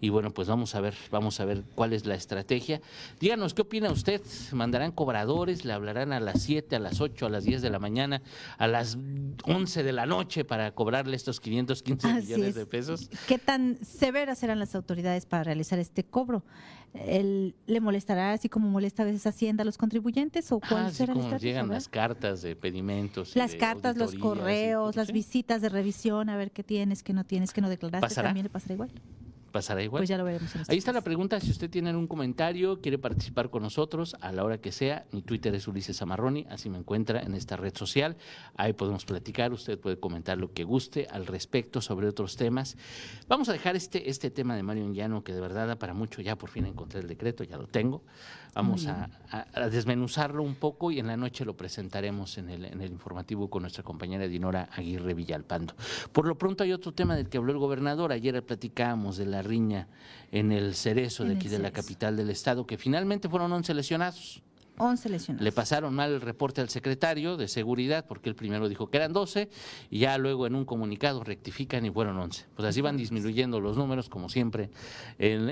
y 0.00 0.08
bueno, 0.08 0.32
pues 0.32 0.48
vamos 0.48 0.74
a 0.74 0.80
ver, 0.80 0.94
vamos 1.10 1.40
a 1.40 1.44
ver 1.44 1.62
cuál 1.74 1.92
es 1.92 2.06
la 2.06 2.14
estrategia. 2.14 2.80
Díganos, 3.20 3.54
¿qué 3.54 3.62
opina 3.62 3.90
usted? 3.90 4.22
¿Mandarán 4.52 4.92
cobradores? 4.92 5.64
¿Le 5.64 5.72
hablarán 5.72 6.12
a 6.12 6.20
las 6.20 6.42
7, 6.42 6.76
a 6.76 6.78
las 6.78 7.00
8, 7.00 7.26
a 7.26 7.28
las 7.28 7.44
10 7.44 7.60
de 7.60 7.70
la 7.70 7.78
mañana, 7.78 8.22
a 8.56 8.66
las 8.66 8.96
11 9.44 9.82
de 9.82 9.92
la 9.92 10.06
noche 10.06 10.44
para 10.44 10.72
cobrarle 10.72 11.16
estos 11.16 11.40
515 11.40 12.14
millones 12.14 12.54
de 12.54 12.66
pesos? 12.66 13.10
¿Qué 13.28 13.38
tan 13.38 13.78
severas 13.84 14.38
serán 14.38 14.58
las 14.58 14.74
autoridades 14.74 15.26
para 15.26 15.44
realizar 15.44 15.78
este 15.78 16.04
cobro? 16.04 16.44
¿Le 16.92 17.80
molestará 17.80 18.32
así 18.32 18.48
como 18.48 18.68
molesta 18.68 19.04
a 19.04 19.06
veces 19.06 19.24
Hacienda 19.26 19.62
a 19.62 19.64
los 19.64 19.78
contribuyentes? 19.78 20.50
¿O 20.50 20.60
cuál 20.60 20.86
ah, 20.86 20.90
será 20.90 21.12
como 21.12 21.36
llegan 21.36 21.68
las 21.68 21.88
cartas 21.88 22.42
de 22.42 22.56
pedimentos. 22.56 23.36
Las 23.36 23.54
cartas, 23.54 23.96
los 23.96 24.14
correos, 24.14 24.96
las 24.96 25.12
visitas 25.12 25.62
de 25.62 25.68
revisión, 25.68 26.30
a 26.30 26.36
ver 26.36 26.50
qué 26.50 26.64
tienes, 26.64 27.02
qué 27.02 27.12
no 27.12 27.24
tienes, 27.24 27.52
qué 27.52 27.60
no 27.60 27.68
declaraste, 27.68 28.14
también 28.14 28.44
le 28.44 28.50
pasará 28.50 28.74
igual 28.74 28.90
pasará 29.50 29.82
igual. 29.82 30.00
Pues 30.00 30.08
ya 30.08 30.18
lo 30.18 30.24
veremos. 30.24 30.50
Ahí 30.68 30.78
está 30.78 30.92
la 30.92 31.02
pregunta, 31.02 31.40
si 31.40 31.50
usted 31.50 31.70
tiene 31.70 31.90
algún 31.90 32.06
comentario, 32.06 32.80
quiere 32.80 32.98
participar 32.98 33.50
con 33.50 33.62
nosotros 33.62 34.16
a 34.20 34.32
la 34.32 34.44
hora 34.44 34.58
que 34.58 34.72
sea, 34.72 35.06
mi 35.12 35.22
Twitter 35.22 35.54
es 35.54 35.68
Ulises 35.68 36.00
Amarroni, 36.02 36.46
así 36.50 36.70
me 36.70 36.78
encuentra 36.78 37.20
en 37.20 37.34
esta 37.34 37.56
red 37.56 37.74
social, 37.76 38.16
ahí 38.56 38.72
podemos 38.72 39.04
platicar, 39.04 39.52
usted 39.52 39.78
puede 39.78 39.98
comentar 39.98 40.38
lo 40.38 40.52
que 40.52 40.64
guste 40.64 41.06
al 41.10 41.26
respecto 41.26 41.80
sobre 41.80 42.08
otros 42.08 42.36
temas. 42.36 42.76
Vamos 43.28 43.48
a 43.48 43.52
dejar 43.52 43.76
este, 43.76 44.10
este 44.10 44.30
tema 44.30 44.56
de 44.56 44.62
Mario 44.62 44.92
Llano, 44.92 45.22
que 45.22 45.32
de 45.32 45.40
verdad 45.40 45.66
da 45.66 45.76
para 45.76 45.94
mucho, 45.94 46.22
ya 46.22 46.36
por 46.36 46.50
fin 46.50 46.66
encontré 46.66 47.00
el 47.00 47.08
decreto, 47.08 47.44
ya 47.44 47.56
lo 47.56 47.66
tengo. 47.66 48.02
Vamos 48.54 48.86
a, 48.86 49.08
desmenuzarlo 49.70 50.42
un 50.42 50.56
poco 50.56 50.90
y 50.90 50.98
en 50.98 51.06
la 51.06 51.16
noche 51.16 51.44
lo 51.44 51.56
presentaremos 51.56 52.36
en 52.38 52.50
el, 52.50 52.64
en 52.64 52.80
el 52.80 52.90
informativo 52.90 53.48
con 53.48 53.62
nuestra 53.62 53.84
compañera 53.84 54.26
Dinora 54.26 54.68
Aguirre 54.72 55.14
Villalpando. 55.14 55.74
Por 56.12 56.26
lo 56.26 56.36
pronto 56.36 56.64
hay 56.64 56.72
otro 56.72 56.92
tema 56.92 57.14
del 57.14 57.28
que 57.28 57.38
habló 57.38 57.52
el 57.52 57.58
gobernador, 57.58 58.12
ayer 58.12 58.44
platicábamos 58.44 59.16
de 59.16 59.26
la 59.26 59.39
riña 59.42 59.88
en 60.32 60.52
el 60.52 60.74
cerezo 60.74 61.24
de 61.24 61.34
aquí 61.34 61.48
de 61.48 61.58
la 61.58 61.70
capital 61.70 62.16
del 62.16 62.30
estado, 62.30 62.66
que 62.66 62.78
finalmente 62.78 63.28
fueron 63.28 63.52
11 63.52 63.74
lesionados. 63.74 64.42
11 64.80 65.08
lesionados. 65.10 65.44
Le 65.44 65.52
pasaron 65.52 65.94
mal 65.94 66.10
el 66.12 66.20
reporte 66.20 66.60
al 66.60 66.70
secretario 66.70 67.36
de 67.36 67.48
seguridad, 67.48 68.06
porque 68.06 68.28
él 68.28 68.34
primero 68.34 68.68
dijo 68.68 68.90
que 68.90 68.96
eran 68.96 69.12
12, 69.12 69.50
y 69.90 70.00
ya 70.00 70.16
luego 70.18 70.46
en 70.46 70.54
un 70.54 70.64
comunicado 70.64 71.22
rectifican 71.22 71.84
y 71.84 71.90
fueron 71.90 72.18
11. 72.18 72.46
Pues 72.56 72.66
así 72.66 72.80
van 72.80 72.96
disminuyendo 72.96 73.60
los 73.60 73.76
números, 73.76 74.08
como 74.08 74.28
siempre, 74.28 74.70
en, 75.18 75.50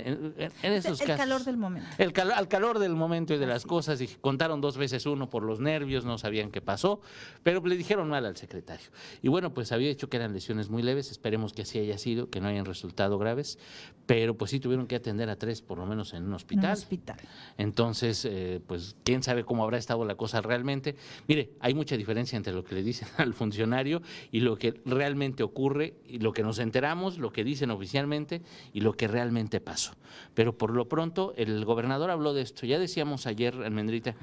esos 0.62 0.98
casos. 0.98 1.10
El 1.10 1.16
calor 1.16 1.44
del 1.44 1.56
momento. 1.56 1.88
El 1.98 2.12
al 2.18 2.48
calor 2.48 2.78
del 2.78 2.94
momento 2.94 3.34
y 3.34 3.38
de 3.38 3.46
las 3.46 3.64
cosas, 3.64 4.00
y 4.00 4.08
contaron 4.08 4.60
dos 4.60 4.76
veces 4.76 5.06
uno 5.06 5.28
por 5.28 5.42
los 5.42 5.60
nervios, 5.60 6.04
no 6.04 6.18
sabían 6.18 6.50
qué 6.50 6.60
pasó, 6.60 7.00
pero 7.42 7.64
le 7.64 7.76
dijeron 7.76 8.08
mal 8.08 8.24
al 8.24 8.36
secretario. 8.36 8.86
Y 9.22 9.28
bueno, 9.28 9.52
pues 9.52 9.72
había 9.72 9.88
dicho 9.88 10.08
que 10.08 10.16
eran 10.16 10.32
lesiones 10.32 10.70
muy 10.70 10.82
leves, 10.82 11.10
esperemos 11.10 11.52
que 11.52 11.62
así 11.62 11.78
haya 11.78 11.98
sido, 11.98 12.30
que 12.30 12.40
no 12.40 12.48
hayan 12.48 12.64
resultado 12.64 13.18
graves, 13.18 13.58
pero 14.06 14.36
pues 14.36 14.50
sí 14.50 14.60
tuvieron 14.60 14.86
que 14.86 14.96
atender 14.96 15.28
a 15.28 15.36
tres, 15.36 15.60
por 15.60 15.78
lo 15.78 15.86
menos 15.86 16.14
en 16.14 16.24
un 16.24 16.34
hospital. 16.34 16.64
En 16.64 16.70
un 16.70 16.76
hospital. 16.76 17.18
Entonces, 17.58 18.24
eh, 18.24 18.60
pues 18.66 18.96
quién 19.04 19.17
sabe 19.22 19.44
cómo 19.44 19.64
habrá 19.64 19.78
estado 19.78 20.04
la 20.04 20.16
cosa 20.16 20.40
realmente. 20.40 20.96
Mire, 21.26 21.50
hay 21.60 21.74
mucha 21.74 21.96
diferencia 21.96 22.36
entre 22.36 22.52
lo 22.52 22.64
que 22.64 22.74
le 22.74 22.82
dicen 22.82 23.08
al 23.18 23.34
funcionario 23.34 24.02
y 24.32 24.40
lo 24.40 24.56
que 24.56 24.80
realmente 24.84 25.42
ocurre, 25.42 25.94
y 26.06 26.18
lo 26.18 26.32
que 26.32 26.42
nos 26.42 26.58
enteramos, 26.58 27.18
lo 27.18 27.32
que 27.32 27.44
dicen 27.44 27.70
oficialmente 27.70 28.42
y 28.72 28.80
lo 28.80 28.94
que 28.94 29.08
realmente 29.08 29.60
pasó. 29.60 29.92
Pero 30.34 30.56
por 30.56 30.72
lo 30.72 30.88
pronto, 30.88 31.34
el 31.36 31.64
gobernador 31.64 32.10
habló 32.10 32.34
de 32.34 32.42
esto. 32.42 32.66
Ya 32.66 32.78
decíamos 32.78 33.26
ayer, 33.26 33.54
Almendrita, 33.54 34.14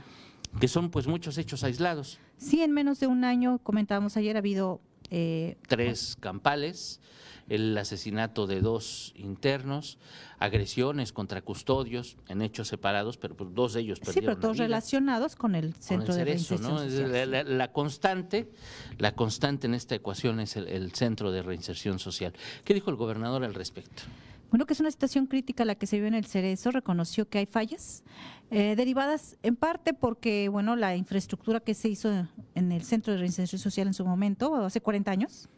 que 0.60 0.68
son 0.68 0.90
pues 0.90 1.08
muchos 1.08 1.38
hechos 1.38 1.64
aislados. 1.64 2.20
Sí, 2.38 2.62
en 2.62 2.72
menos 2.72 3.00
de 3.00 3.08
un 3.08 3.24
año, 3.24 3.60
comentábamos 3.60 4.18
ayer, 4.18 4.36
ha 4.36 4.40
habido... 4.40 4.82
Eh, 5.12 5.58
Tres 5.68 6.18
campales, 6.20 7.00
el 7.48 7.78
asesinato 7.78 8.48
de 8.48 8.62
dos 8.62 9.14
internos, 9.16 9.98
agresiones 10.40 11.14
contra 11.14 11.42
custodios 11.42 12.18
en 12.28 12.42
hechos 12.42 12.68
separados, 12.68 13.18
pero 13.18 13.36
pues, 13.36 13.54
dos 13.54 13.74
de 13.74 13.82
ellos 13.82 14.00
perdieron 14.00 14.22
Sí, 14.22 14.26
pero 14.26 14.40
todos 14.40 14.58
relacionados 14.58 15.36
con 15.36 15.56
el 15.56 15.74
centro 15.76 16.16
de 16.16 16.26
reinserción 16.26 16.80
social. 16.80 17.58
La, 17.58 17.72
constante, 17.72 18.50
la 18.98 19.16
constante 19.16 19.68
en 19.68 19.76
esta 19.76 19.96
ecuación 19.96 20.40
es 20.40 20.56
el 20.58 20.92
centro 20.94 21.32
de 21.32 21.42
reinserción 21.42 22.00
social. 22.00 22.34
¿Qué 22.64 22.74
dijo 22.74 22.90
el 22.90 22.96
gobernador 22.96 23.44
al 23.44 23.54
respecto? 23.54 24.04
Bueno, 24.56 24.68
que 24.68 24.72
es 24.72 24.80
una 24.80 24.90
situación 24.90 25.26
crítica 25.28 25.66
la 25.66 25.76
que 25.76 25.86
se 25.86 26.00
vio 26.00 26.08
en 26.08 26.14
el 26.14 26.28
Cerezo, 26.28 26.72
reconoció 26.72 27.28
que 27.28 27.40
hay 27.40 27.46
fallas 27.46 28.06
eh, 28.52 28.76
derivadas 28.78 29.36
en 29.44 29.58
parte 29.58 29.94
porque, 29.94 30.48
bueno, 30.48 30.78
la 30.78 30.96
infraestructura 30.96 31.60
que 31.60 31.74
se 31.74 31.90
hizo 31.90 32.26
en 32.54 32.72
el 32.72 32.82
Centro 32.84 33.12
de 33.12 33.20
Reinserción 33.20 33.60
Social 33.60 33.88
en 33.88 33.94
su 33.94 34.06
momento, 34.06 34.56
hace 34.56 34.80
40 34.80 35.12
años, 35.12 35.50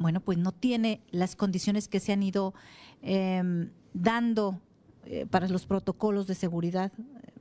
bueno, 0.00 0.20
pues 0.20 0.36
no 0.36 0.50
tiene 0.50 1.00
las 1.12 1.36
condiciones 1.36 1.86
que 1.86 2.00
se 2.00 2.12
han 2.12 2.24
ido 2.24 2.54
em, 3.02 3.70
dando 3.94 4.60
eh, 5.04 5.26
para 5.30 5.46
los 5.46 5.66
protocolos 5.66 6.26
de 6.26 6.34
seguridad 6.34 6.90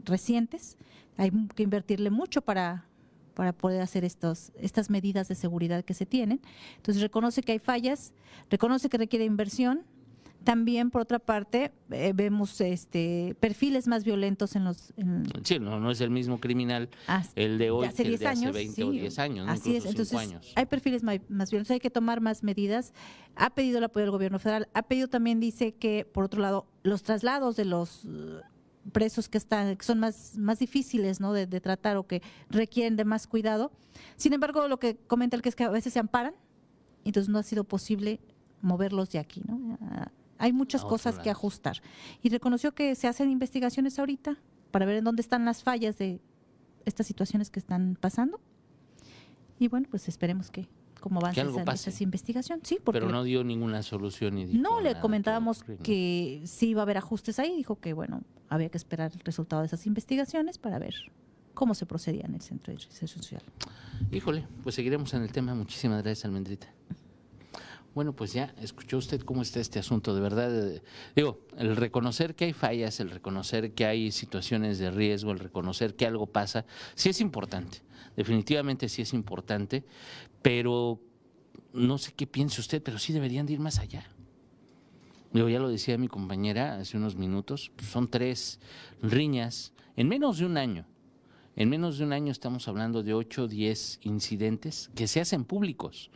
recientes. 0.04 0.78
Hay 1.18 1.32
que 1.56 1.64
invertirle 1.64 2.12
mucho 2.12 2.44
para, 2.44 2.86
para 3.34 3.52
poder 3.52 3.82
hacer 3.82 4.06
estos, 4.06 4.52
estas 4.60 4.92
medidas 4.92 5.28
de 5.28 5.34
seguridad 5.34 5.84
que 5.84 5.96
se 5.96 6.06
tienen. 6.06 6.40
Entonces 6.76 7.02
reconoce 7.02 7.42
que 7.42 7.54
hay 7.54 7.60
fallas, 7.60 8.14
reconoce 8.52 8.90
que 8.90 9.00
requiere 9.00 9.26
inversión, 9.26 9.86
también, 10.44 10.90
por 10.90 11.04
otra 11.04 11.20
parte, 11.20 11.72
eh, 11.92 12.14
vemos 12.16 12.60
este 12.62 13.36
perfiles 13.40 13.88
más 13.88 14.04
violentos 14.04 14.56
en 14.56 14.66
los... 14.66 14.94
sí, 15.44 15.60
no, 15.60 15.80
no 15.80 15.92
es 15.92 16.02
el 16.02 16.10
mismo 16.10 16.40
criminal 16.40 16.90
el 17.36 17.60
de 17.60 17.70
hoy 17.70 17.88
que 17.90 18.02
el 18.02 18.18
de 18.18 18.28
hace 18.28 18.52
20 18.52 18.84
o 18.84 18.92
10 18.92 19.20
años, 19.20 19.48
Así 19.48 19.76
es, 19.76 19.86
entonces 19.86 20.18
hay 20.56 20.66
perfiles 20.66 21.04
más, 21.04 21.52
violentos, 21.52 21.72
hay 21.72 21.80
que 21.80 21.92
tomar 21.92 22.22
más 22.22 22.44
medidas. 22.44 22.94
Ha 23.36 23.52
pedido 23.52 23.78
el 23.78 23.84
apoyo 23.84 24.06
del 24.06 24.12
gobierno 24.12 24.40
federal, 24.40 24.68
ha 24.74 24.84
pedido 24.84 25.08
también, 25.08 25.40
dice 25.40 25.74
que, 25.74 26.06
por 26.06 26.24
otro 26.24 26.42
lado, 26.42 26.66
los 26.84 27.04
traslados 27.04 27.56
de 27.56 27.66
los 27.66 28.06
uh, 28.06 28.42
presos 28.92 29.30
que 29.30 29.38
están 29.38 29.76
que 29.76 29.86
son 29.86 30.00
más 30.00 30.38
más 30.38 30.58
difíciles 30.58 31.20
¿no? 31.20 31.34
de, 31.34 31.46
tratar 31.62 31.98
o 31.98 32.08
que 32.08 32.22
requieren 32.50 32.96
de 32.96 33.06
más 33.06 33.28
cuidado. 33.28 33.72
Sin 34.18 34.34
embargo, 34.34 34.68
lo 34.68 34.80
que 34.80 34.98
comenta 34.98 35.36
el 35.36 35.44
que 35.44 35.50
es 35.50 35.56
que 35.56 35.64
a 35.64 35.70
veces 35.70 35.94
se 35.94 36.00
amparan, 36.00 36.34
entonces 37.06 37.30
no 37.30 37.38
ha 37.38 37.44
sido 37.44 37.64
posible 37.64 38.20
moverlos 38.62 39.12
de 39.12 39.20
aquí, 39.20 39.42
¿no? 39.48 39.78
Hay 40.42 40.54
muchas 40.54 40.84
cosas 40.84 41.20
que 41.20 41.30
ajustar. 41.30 41.82
Y 42.22 42.30
reconoció 42.30 42.74
que 42.74 42.96
se 42.96 43.08
hacen 43.08 43.30
investigaciones 43.30 44.00
ahorita 44.00 44.38
para 44.72 44.86
ver 44.86 44.98
en 44.98 45.04
dónde 45.04 45.22
están 45.22 45.46
las 45.46 45.64
fallas 45.64 45.98
de 45.98 46.20
estas 46.86 47.06
situaciones 47.08 47.50
que 47.50 47.60
están 47.60 47.98
pasando. 48.00 48.40
Y 49.60 49.68
bueno, 49.68 49.88
pues 49.90 50.08
esperemos 50.08 50.50
que 50.50 50.68
como 51.00 51.20
avance 51.20 51.90
esa, 51.90 52.04
investigación. 52.04 52.62
Sí, 52.64 52.80
Pero 52.84 53.10
no 53.10 53.24
dio 53.24 53.44
ninguna 53.44 53.84
solución. 53.84 54.36
No, 54.62 54.82
le 54.82 55.00
comentábamos 55.00 55.64
que, 55.84 56.42
sí 56.46 56.70
iba 56.70 56.82
a 56.82 56.84
haber 56.84 56.98
ajustes 56.98 57.40
ahí. 57.40 57.56
Dijo 57.56 57.80
que, 57.80 57.94
bueno, 57.94 58.24
había 58.50 58.70
que 58.70 58.78
esperar 58.78 59.12
el 59.14 59.20
resultado 59.22 59.64
de 59.64 59.68
esas 59.68 59.86
investigaciones 59.88 60.58
para 60.58 60.80
ver 60.80 60.96
cómo 61.54 61.76
se 61.76 61.86
procedía 61.86 62.26
en 62.26 62.36
el 62.36 62.42
Centro 62.42 62.72
de 62.72 62.80
Reinserción 62.80 63.08
Social. 63.08 63.42
Híjole, 64.12 64.48
pues 64.64 64.76
seguiremos 64.76 65.14
en 65.14 65.24
el 65.24 65.32
tema. 65.32 65.54
Muchísimas 65.56 66.02
gracias, 66.04 66.26
Almendrita. 66.26 66.68
Bueno, 67.94 68.14
pues 68.14 68.32
ya 68.32 68.54
escuchó 68.62 68.98
usted 68.98 69.22
cómo 69.22 69.42
está 69.42 69.60
este 69.60 69.80
asunto, 69.80 70.16
de 70.16 70.22
verdad. 70.22 70.82
Digo, 71.16 71.42
el 71.58 71.76
reconocer 71.76 72.36
que 72.36 72.46
hay 72.46 72.54
fallas, 72.54 73.00
el 73.02 73.10
reconocer 73.10 73.74
que 73.74 73.86
hay 73.86 74.12
situaciones 74.12 74.80
de 74.80 74.92
riesgo, 74.92 75.32
el 75.32 75.40
reconocer 75.40 75.96
que 75.96 76.06
algo 76.06 76.28
pasa, 76.28 76.66
sí 76.96 77.10
es 77.10 77.20
importante, 77.20 77.82
definitivamente 78.16 78.88
sí 78.88 79.02
es 79.02 79.14
importante, 79.14 79.84
pero 80.42 81.02
no 81.74 81.98
sé 81.98 82.14
qué 82.14 82.28
piense 82.28 82.62
usted, 82.62 82.82
pero 82.82 82.98
sí 82.98 83.12
deberían 83.12 83.46
de 83.46 83.54
ir 83.54 83.60
más 83.60 83.80
allá. 83.80 84.06
Digo, 85.34 85.50
ya 85.50 85.60
lo 85.60 85.70
decía 85.70 85.98
mi 85.98 86.08
compañera 86.08 86.78
hace 86.78 86.98
unos 86.98 87.16
minutos, 87.16 87.72
son 87.90 88.10
tres 88.10 88.60
riñas 89.02 89.74
en 89.98 90.08
menos 90.08 90.38
de 90.38 90.46
un 90.46 90.58
año. 90.58 90.86
En 91.56 91.70
menos 91.70 91.98
de 91.98 92.06
un 92.06 92.14
año 92.14 92.32
estamos 92.32 92.68
hablando 92.68 93.04
de 93.04 93.14
8 93.14 93.44
o 93.44 93.48
10 93.48 94.00
incidentes 94.04 94.90
que 94.96 95.08
se 95.08 95.22
hacen 95.22 95.44
públicos 95.46 96.12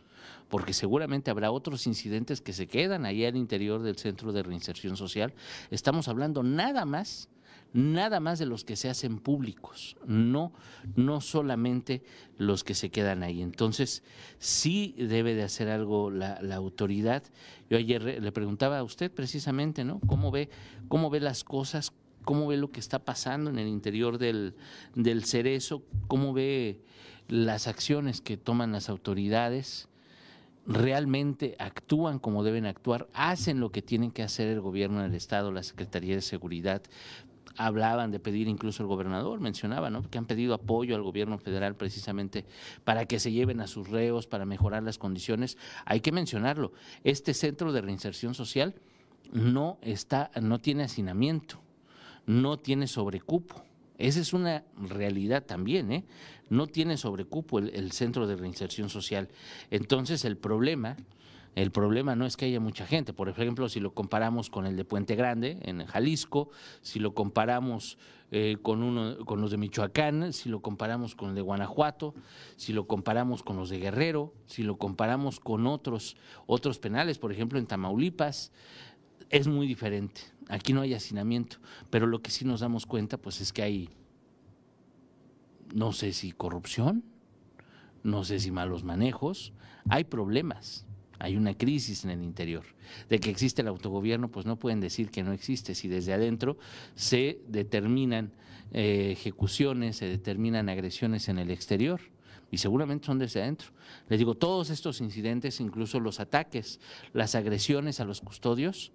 porque 0.48 0.72
seguramente 0.72 1.30
habrá 1.30 1.50
otros 1.50 1.86
incidentes 1.86 2.40
que 2.40 2.52
se 2.52 2.66
quedan 2.66 3.04
ahí 3.04 3.24
al 3.24 3.36
interior 3.36 3.82
del 3.82 3.96
centro 3.96 4.32
de 4.32 4.42
reinserción 4.42 4.96
social. 4.96 5.34
Estamos 5.70 6.08
hablando 6.08 6.42
nada 6.42 6.84
más 6.84 7.28
nada 7.72 8.20
más 8.20 8.38
de 8.38 8.46
los 8.46 8.64
que 8.64 8.76
se 8.76 8.88
hacen 8.88 9.18
públicos, 9.18 9.96
no, 10.06 10.52
no 10.94 11.20
solamente 11.20 12.02
los 12.38 12.64
que 12.64 12.74
se 12.74 12.90
quedan 12.90 13.22
ahí. 13.22 13.42
Entonces, 13.42 14.02
sí 14.38 14.94
debe 14.96 15.34
de 15.34 15.42
hacer 15.42 15.68
algo 15.68 16.10
la, 16.10 16.38
autoridad. 16.54 17.22
Yo 17.68 17.76
ayer 17.76 18.22
le 18.22 18.32
preguntaba 18.32 18.78
a 18.78 18.82
usted 18.82 19.10
precisamente, 19.12 19.84
¿no? 19.84 20.00
¿Cómo 20.06 20.30
ve, 20.30 20.48
cómo 20.88 21.10
ve 21.10 21.20
las 21.20 21.44
cosas? 21.44 21.92
¿Cómo 22.26 22.48
ve 22.48 22.58
lo 22.58 22.72
que 22.72 22.80
está 22.80 22.98
pasando 22.98 23.48
en 23.48 23.58
el 23.58 23.68
interior 23.68 24.18
del, 24.18 24.56
del 24.96 25.24
cerezo? 25.24 25.84
¿Cómo 26.08 26.34
ve 26.34 26.82
las 27.28 27.68
acciones 27.68 28.20
que 28.20 28.36
toman 28.36 28.72
las 28.72 28.90
autoridades? 28.90 29.88
realmente 30.66 31.54
actúan 31.58 32.18
como 32.18 32.42
deben 32.42 32.66
actuar, 32.66 33.08
hacen 33.14 33.60
lo 33.60 33.70
que 33.70 33.82
tienen 33.82 34.10
que 34.10 34.24
hacer 34.24 34.48
el 34.48 34.60
gobierno 34.60 35.02
del 35.02 35.14
Estado, 35.14 35.52
la 35.52 35.62
Secretaría 35.62 36.16
de 36.16 36.22
Seguridad. 36.22 36.82
Hablaban 37.56 38.10
de 38.10 38.18
pedir 38.18 38.48
incluso 38.48 38.82
el 38.82 38.88
gobernador, 38.88 39.40
mencionaba, 39.40 39.88
¿no? 39.88 40.02
Que 40.10 40.18
han 40.18 40.26
pedido 40.26 40.54
apoyo 40.54 40.94
al 40.94 41.02
gobierno 41.02 41.38
federal 41.38 41.76
precisamente 41.76 42.44
para 42.82 43.06
que 43.06 43.20
se 43.20 43.30
lleven 43.30 43.60
a 43.60 43.66
sus 43.66 43.88
reos, 43.88 44.26
para 44.26 44.44
mejorar 44.44 44.82
las 44.82 44.98
condiciones. 44.98 45.56
Hay 45.84 46.00
que 46.00 46.10
mencionarlo. 46.10 46.72
Este 47.04 47.32
centro 47.32 47.72
de 47.72 47.80
reinserción 47.80 48.34
social 48.34 48.74
no 49.32 49.78
está, 49.82 50.32
no 50.42 50.60
tiene 50.60 50.82
hacinamiento, 50.82 51.60
no 52.26 52.58
tiene 52.58 52.86
sobrecupo. 52.86 53.62
Esa 53.98 54.20
es 54.20 54.32
una 54.32 54.64
realidad 54.76 55.44
también, 55.44 55.90
¿eh? 55.90 56.04
No 56.50 56.66
tiene 56.66 56.96
sobrecupo 56.96 57.58
el, 57.58 57.92
centro 57.92 58.26
de 58.26 58.36
reinserción 58.36 58.88
social. 58.88 59.28
Entonces 59.70 60.24
el 60.24 60.36
problema, 60.36 60.96
el 61.54 61.70
problema 61.70 62.14
no 62.14 62.26
es 62.26 62.36
que 62.36 62.44
haya 62.44 62.60
mucha 62.60 62.86
gente. 62.86 63.12
Por 63.12 63.28
ejemplo, 63.28 63.68
si 63.68 63.80
lo 63.80 63.94
comparamos 63.94 64.50
con 64.50 64.66
el 64.66 64.76
de 64.76 64.84
Puente 64.84 65.16
Grande, 65.16 65.58
en 65.62 65.84
Jalisco, 65.86 66.50
si 66.82 67.00
lo 67.00 67.14
comparamos 67.14 67.98
eh, 68.30 68.58
con, 68.60 68.82
uno, 68.82 69.24
con 69.24 69.40
los 69.40 69.50
de 69.50 69.56
Michoacán, 69.56 70.32
si 70.32 70.50
lo 70.50 70.60
comparamos 70.60 71.14
con 71.14 71.30
el 71.30 71.34
de 71.34 71.40
Guanajuato, 71.40 72.14
si 72.56 72.72
lo 72.72 72.86
comparamos 72.86 73.42
con 73.42 73.56
los 73.56 73.70
de 73.70 73.78
Guerrero, 73.78 74.34
si 74.46 74.62
lo 74.62 74.76
comparamos 74.76 75.40
con 75.40 75.66
otros, 75.66 76.16
otros 76.46 76.78
penales, 76.78 77.18
por 77.18 77.32
ejemplo, 77.32 77.58
en 77.58 77.66
Tamaulipas, 77.66 78.52
es 79.30 79.46
muy 79.46 79.66
diferente. 79.66 80.20
Aquí 80.48 80.72
no 80.72 80.80
hay 80.80 80.94
hacinamiento, 80.94 81.58
pero 81.90 82.06
lo 82.06 82.22
que 82.22 82.30
sí 82.30 82.44
nos 82.44 82.60
damos 82.60 82.86
cuenta 82.86 83.16
pues 83.16 83.40
es 83.40 83.52
que 83.52 83.62
hay, 83.62 83.90
no 85.74 85.92
sé 85.92 86.12
si 86.12 86.32
corrupción, 86.32 87.04
no 88.02 88.24
sé 88.24 88.38
si 88.38 88.50
malos 88.50 88.84
manejos, 88.84 89.52
hay 89.88 90.04
problemas, 90.04 90.86
hay 91.18 91.36
una 91.36 91.54
crisis 91.54 92.04
en 92.04 92.10
el 92.10 92.22
interior. 92.22 92.64
De 93.08 93.18
que 93.18 93.30
existe 93.30 93.62
el 93.62 93.68
autogobierno, 93.68 94.30
pues 94.30 94.46
no 94.46 94.56
pueden 94.56 94.80
decir 94.80 95.10
que 95.10 95.24
no 95.24 95.32
existe, 95.32 95.74
si 95.74 95.88
desde 95.88 96.12
adentro 96.12 96.56
se 96.94 97.40
determinan 97.48 98.32
eh, 98.72 99.10
ejecuciones, 99.12 99.96
se 99.96 100.06
determinan 100.06 100.68
agresiones 100.68 101.28
en 101.28 101.38
el 101.38 101.50
exterior 101.50 102.00
y 102.50 102.58
seguramente 102.58 103.06
son 103.06 103.18
desde 103.18 103.42
adentro. 103.42 103.68
Les 104.08 104.18
digo, 104.18 104.36
todos 104.36 104.70
estos 104.70 105.00
incidentes, 105.00 105.60
incluso 105.60 105.98
los 105.98 106.20
ataques, 106.20 106.80
las 107.12 107.34
agresiones 107.34 107.98
a 107.98 108.04
los 108.04 108.20
custodios, 108.20 108.92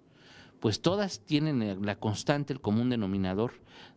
pues 0.62 0.80
todas 0.80 1.18
tienen 1.26 1.84
la 1.84 1.98
constante, 1.98 2.52
el 2.52 2.60
común 2.60 2.88
denominador 2.88 3.54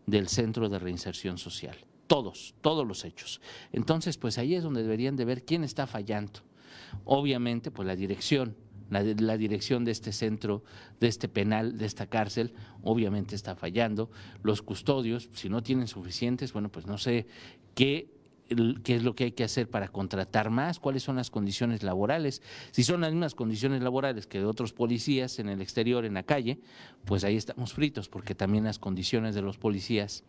del 0.08 0.28
centro 0.28 0.68
de 0.68 0.80
reinserción 0.80 1.38
social. 1.38 1.78
todos, 2.08 2.56
todos 2.62 2.88
los 2.88 3.06
hechos. 3.06 3.40
Entonces, 3.72 4.18
pues 4.18 4.40
ahí 4.40 4.56
es 4.56 4.64
donde 4.64 4.82
deberían 4.82 5.16
de 5.16 5.26
ver 5.26 5.44
quién 5.44 5.64
está 5.64 5.86
fallando. 5.86 6.40
Obviamente, 7.04 7.70
pues 7.70 7.86
la 7.86 7.96
dirección, 7.96 8.56
la, 8.90 9.04
la, 9.04 9.38
dirección 9.38 9.86
de 9.86 9.92
este 9.92 10.12
centro, 10.12 10.64
de 11.00 11.08
este 11.08 11.28
penal, 11.28 11.78
de 11.78 11.86
esta 11.86 12.08
cárcel, 12.08 12.54
obviamente 12.82 13.36
está 13.36 13.56
fallando. 13.56 14.10
Los 14.42 14.64
custodios, 14.64 15.30
si 15.34 15.50
no 15.50 15.62
tienen 15.62 15.88
suficientes, 15.88 16.52
bueno, 16.52 16.70
pues 16.70 16.88
no 16.88 16.98
sé 16.98 17.28
qué 17.76 18.15
qué 18.84 18.96
es 18.96 19.04
lo 19.04 19.16
que 19.16 19.26
hay 19.26 19.32
que 19.32 19.44
hacer 19.44 19.70
para 19.70 19.88
contratar 19.88 20.50
más, 20.50 20.80
cuáles 20.80 21.04
son 21.04 21.16
las 21.16 21.30
condiciones 21.30 21.84
laborales. 21.84 22.42
Si 22.72 22.84
son 22.84 23.02
las 23.02 23.12
mismas 23.12 23.36
condiciones 23.36 23.82
laborales 23.82 24.28
que 24.28 24.40
de 24.40 24.46
otros 24.46 24.74
policías 24.74 25.40
en 25.40 25.50
el 25.50 25.62
exterior, 25.62 26.06
en 26.06 26.14
la 26.14 26.24
calle, 26.24 26.60
pues 27.06 27.24
ahí 27.24 27.36
estamos 27.36 27.74
fritos, 27.74 28.10
porque 28.10 28.36
también 28.36 28.64
las 28.66 28.80
condiciones 28.80 29.36
de 29.36 29.42
los 29.42 29.58
policías 29.58 30.24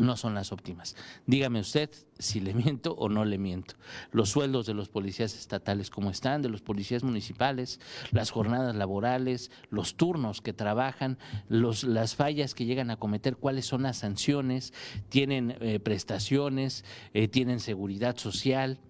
no 0.00 0.16
son 0.16 0.34
las 0.34 0.52
óptimas. 0.52 0.96
Dígame 1.26 1.60
usted 1.60 1.90
si 2.18 2.40
le 2.40 2.54
miento 2.54 2.94
o 2.94 3.08
no 3.08 3.24
le 3.24 3.38
miento. 3.38 3.74
Los 4.10 4.30
sueldos 4.30 4.66
de 4.66 4.74
los 4.74 4.88
policías 4.88 5.34
estatales, 5.34 5.90
¿cómo 5.90 6.10
están? 6.10 6.42
De 6.42 6.48
los 6.48 6.62
policías 6.62 7.04
municipales, 7.04 7.80
las 8.10 8.30
jornadas 8.30 8.74
laborales, 8.74 9.50
los 9.70 9.96
turnos 9.96 10.40
que 10.40 10.52
trabajan, 10.52 11.18
las 11.48 12.14
fallas 12.16 12.54
que 12.54 12.64
llegan 12.64 12.90
a 12.90 12.96
cometer, 12.96 13.36
cuáles 13.36 13.66
son 13.66 13.82
las 13.82 13.98
sanciones, 13.98 14.72
tienen 15.08 15.56
eh, 15.60 15.80
prestaciones, 15.80 16.84
eh, 17.14 17.28
tienen 17.28 17.60
seguridad 17.60 18.16
social. 18.16 18.80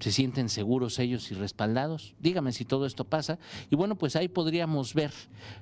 ¿Se 0.00 0.12
sienten 0.12 0.48
seguros 0.48 1.00
ellos 1.00 1.32
y 1.32 1.34
respaldados? 1.34 2.14
Dígame 2.20 2.52
si 2.52 2.64
todo 2.64 2.86
esto 2.86 3.04
pasa. 3.04 3.40
Y 3.68 3.74
bueno, 3.74 3.98
pues 3.98 4.14
ahí 4.14 4.28
podríamos 4.28 4.94
ver 4.94 5.12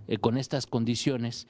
eh, 0.08 0.18
con 0.18 0.36
estas 0.36 0.66
condiciones, 0.66 1.48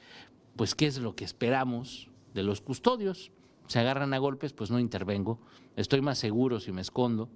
pues 0.55 0.77
qué 0.77 0.87
es 0.87 0.99
lo 0.99 1.17
que 1.17 1.25
esperamos 1.25 2.09
de 2.33 2.45
los 2.45 2.61
custodios 2.61 3.33
se 3.67 3.79
agarran 3.79 4.15
a 4.15 4.19
golpes, 4.19 4.53
pues 4.53 4.71
no 4.71 4.79
intervengo. 4.79 5.39
Estoy 5.77 6.01
más 6.01 6.19
seguro 6.19 6.61
si 6.61 6.73
me 6.73 6.81
escondo. 6.81 7.29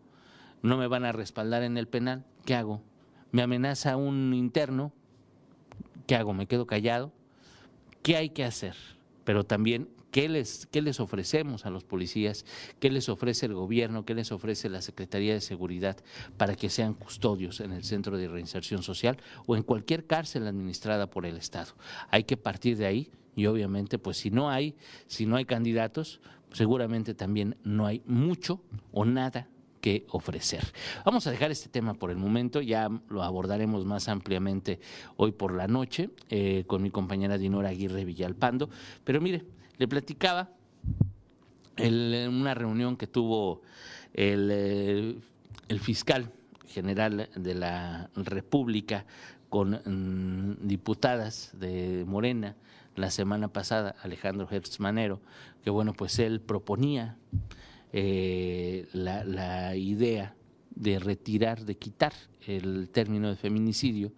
No 0.63 0.77
me 0.77 0.87
van 0.87 1.05
a 1.05 1.13
respaldar 1.13 1.63
en 1.63 1.77
el 1.77 1.89
penal. 1.89 2.25
¿Qué 2.45 2.55
hago? 2.55 2.83
Me 3.33 3.43
amenaza 3.43 3.97
un 3.97 4.35
interno. 4.35 4.93
¿Qué 6.07 6.17
hago? 6.17 6.35
¿Me 6.35 6.47
quedo 6.47 6.67
callado? 6.67 7.13
¿Qué 8.03 8.17
hay 8.17 8.31
que 8.31 8.45
hacer? 8.45 8.75
Pero 9.25 9.45
también, 9.45 9.89
¿qué 10.11 10.29
les, 10.29 10.67
qué 10.67 10.83
les 10.83 11.01
ofrecemos 11.01 11.67
a 11.67 11.71
los 11.71 11.85
policías? 11.85 12.45
¿Qué 12.79 12.91
les 12.91 13.09
ofrece 13.09 13.47
el 13.47 13.55
gobierno? 13.55 14.05
¿Qué 14.05 14.15
les 14.15 14.33
ofrece 14.33 14.69
la 14.69 14.83
Secretaría 14.83 15.35
de 15.35 15.41
Seguridad 15.41 15.97
para 16.37 16.55
que 16.57 16.71
sean 16.71 16.95
custodios 16.95 17.61
en 17.61 17.73
el 17.73 17.85
Centro 17.85 18.17
de 18.17 18.29
Reinserción 18.29 18.83
Social 18.83 19.19
o 19.47 19.57
en 19.57 19.63
cualquier 19.63 20.07
cárcel 20.07 20.47
administrada 20.47 21.09
por 21.09 21.27
el 21.27 21.37
Estado? 21.37 21.73
Hay 22.11 22.25
que 22.25 22.37
partir 22.37 22.77
de 22.77 22.87
ahí 22.87 23.11
y 23.37 23.47
obviamente 23.47 23.99
pues 23.99 24.17
si 24.17 24.31
no 24.31 24.51
hay, 24.51 24.75
si 25.07 25.27
no 25.27 25.37
hay 25.37 25.45
candidatos, 25.45 26.21
seguramente 26.53 27.15
también 27.15 27.57
no 27.65 27.87
hay 27.87 28.03
mucho 28.07 28.63
o 28.93 29.05
nada 29.05 29.49
que 29.81 30.07
ofrecer. 30.11 30.63
Vamos 31.05 31.27
a 31.27 31.31
dejar 31.31 31.51
este 31.51 31.69
tema 31.69 31.95
por 31.95 32.11
el 32.11 32.17
momento, 32.17 32.61
ya 32.61 32.91
lo 33.09 33.23
abordaremos 33.23 33.85
más 33.87 34.09
ampliamente 34.09 34.81
hoy 35.17 35.33
por 35.33 35.55
la 35.55 35.69
noche 35.69 36.11
eh, 36.29 36.65
con 36.67 36.83
mi 36.83 36.91
compañera 36.91 37.39
Dinora 37.39 37.71
Aguirre 37.71 38.05
Villalpando, 38.05 38.69
pero 39.05 39.21
mire, 39.21 39.45
le 39.79 39.89
platicaba 39.89 40.51
en 41.77 42.35
una 42.35 42.55
reunión 42.55 42.97
que 42.97 43.07
tuvo 43.07 43.63
el, 44.13 44.51
eh, 44.53 45.19
el 45.69 45.81
fiscal 45.81 46.31
general 46.69 47.29
de 47.35 47.55
la 47.55 48.11
República 48.15 49.07
con 49.49 49.73
mm, 49.73 50.67
diputadas 50.67 51.51
de 51.59 52.05
Morena, 52.07 52.57
la 52.97 53.11
semana 53.11 53.49
pasada, 53.49 53.95
Alejandro 54.03 54.49
Hertz 54.51 54.81
Manero, 54.81 55.21
que 55.63 55.71
bueno, 55.71 55.93
pues 55.93 56.19
él 56.19 56.41
proponía 56.41 57.17
eh, 57.93 58.87
la, 58.93 59.75
idea 59.77 60.35
de 60.75 60.99
retirar, 60.99 61.65
de 61.65 61.77
quitar 61.77 62.13
el 62.47 62.91
término 62.91 63.29
de 63.29 63.37
feminicidio, 63.37 64.13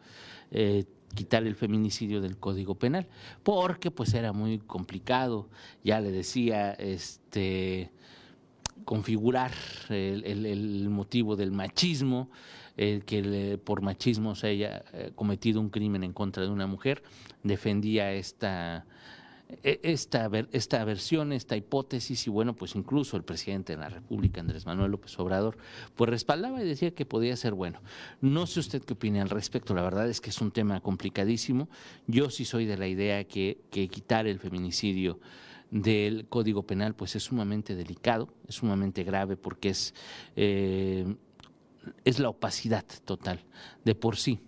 eh, 0.51 0.85
quitar 1.15 1.45
el 1.45 1.55
feminicidio 1.55 2.21
del 2.21 2.39
Código 2.39 2.75
Penal, 2.75 3.09
porque 3.43 3.91
pues 3.91 4.15
era 4.15 4.33
muy 4.33 4.59
complicado, 4.59 5.49
ya 5.85 6.01
le 6.01 6.11
decía, 6.11 6.73
este 6.73 7.93
configurar 8.85 9.53
el 9.91 10.89
motivo 10.89 11.37
del 11.37 11.53
machismo, 11.53 12.31
que 12.77 13.61
por 13.65 13.83
machismo 13.83 14.35
se 14.35 14.49
haya 14.49 14.85
eh, 14.93 15.13
cometido 15.15 15.61
un 15.61 15.71
crimen 15.71 16.05
en 16.05 16.13
contra 16.13 16.43
de 16.43 16.51
una 16.51 16.67
mujer, 16.67 17.03
defendía 17.43 18.13
esta, 18.13 18.87
e, 19.63 19.81
esta, 19.83 20.31
esta 20.53 20.85
versión, 20.85 21.33
esta 21.33 21.57
hipótesis, 21.57 22.27
y 22.27 22.31
bueno, 22.31 22.55
pues 22.55 22.75
incluso 22.75 23.17
el 23.17 23.25
presidente 23.25 23.75
de 23.75 23.79
la 23.79 23.89
República, 23.89 24.41
Andrés 24.41 24.65
Manuel 24.65 24.91
López 24.91 25.19
Obrador, 25.19 25.59
pues 25.95 26.09
respaldaba 26.09 26.63
y 26.63 26.67
decía 26.67 26.95
que 26.95 27.05
podía 27.05 27.37
ser 27.37 27.55
bueno. 27.55 27.81
No 28.21 28.47
sé 28.47 28.61
usted 28.61 28.83
qué 28.83 28.95
opina 28.95 29.23
al 29.23 29.31
respecto, 29.31 29.75
la 29.75 29.83
verdad 29.83 30.09
es 30.09 30.21
que 30.21 30.31
es 30.31 30.41
un 30.41 30.51
tema 30.51 30.81
complicadísimo. 30.81 31.69
Yo 32.07 32.31
sí 32.31 32.45
soy 32.45 32.65
de 32.65 32.79
la 32.79 32.89
idea 32.89 33.25
que, 33.25 33.59
que 33.71 33.89
quitar 33.89 34.27
el 34.27 34.39
feminicidio 34.39 35.21
del 35.71 36.27
Código 36.29 36.65
Penal 36.65 36.95
pues 36.95 37.17
es 37.17 37.25
sumamente 37.25 37.75
delicado, 37.75 38.29
es 38.47 38.57
sumamente 38.57 39.05
grave 39.05 39.37
porque 39.37 39.71
es... 39.71 39.95
Eh, 40.37 41.17
es 42.05 42.19
la 42.19 42.29
opacidad 42.29 42.85
total 43.05 43.45
de 43.85 43.95
por 43.95 44.17
sí. 44.17 44.41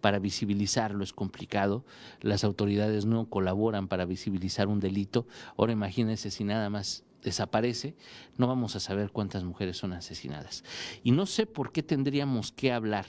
Para 0.00 0.20
visibilizarlo 0.20 1.02
es 1.02 1.12
complicado, 1.12 1.84
las 2.20 2.44
autoridades 2.44 3.04
no 3.04 3.28
colaboran 3.28 3.88
para 3.88 4.04
visibilizar 4.04 4.68
un 4.68 4.78
delito. 4.78 5.26
Ahora 5.56 5.72
imagínense 5.72 6.30
si 6.30 6.44
nada 6.44 6.70
más 6.70 7.04
desaparece, 7.22 7.96
no 8.36 8.46
vamos 8.46 8.76
a 8.76 8.80
saber 8.80 9.10
cuántas 9.10 9.42
mujeres 9.42 9.76
son 9.76 9.92
asesinadas. 9.92 10.62
Y 11.02 11.10
no 11.10 11.26
sé 11.26 11.46
por 11.46 11.72
qué 11.72 11.82
tendríamos 11.82 12.52
que 12.52 12.72
hablar, 12.72 13.06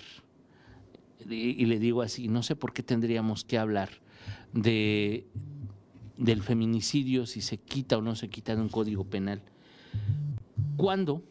y 1.29 1.65
le 1.65 1.79
digo 1.79 2.01
así, 2.01 2.27
no 2.27 2.41
sé 2.43 2.55
por 2.55 2.73
qué 2.73 2.81
tendríamos 2.81 3.43
que 3.43 3.59
hablar 3.59 3.89
de, 4.53 5.27
del 6.17 6.41
feminicidio, 6.41 7.25
si 7.25 7.41
se 7.41 7.57
quita 7.57 7.97
o 7.97 8.01
no 8.01 8.15
se 8.15 8.29
quita 8.29 8.55
de 8.55 8.61
un 8.61 8.69
código 8.69 9.03
penal. 9.03 9.41
¿Cuándo? 10.75 11.23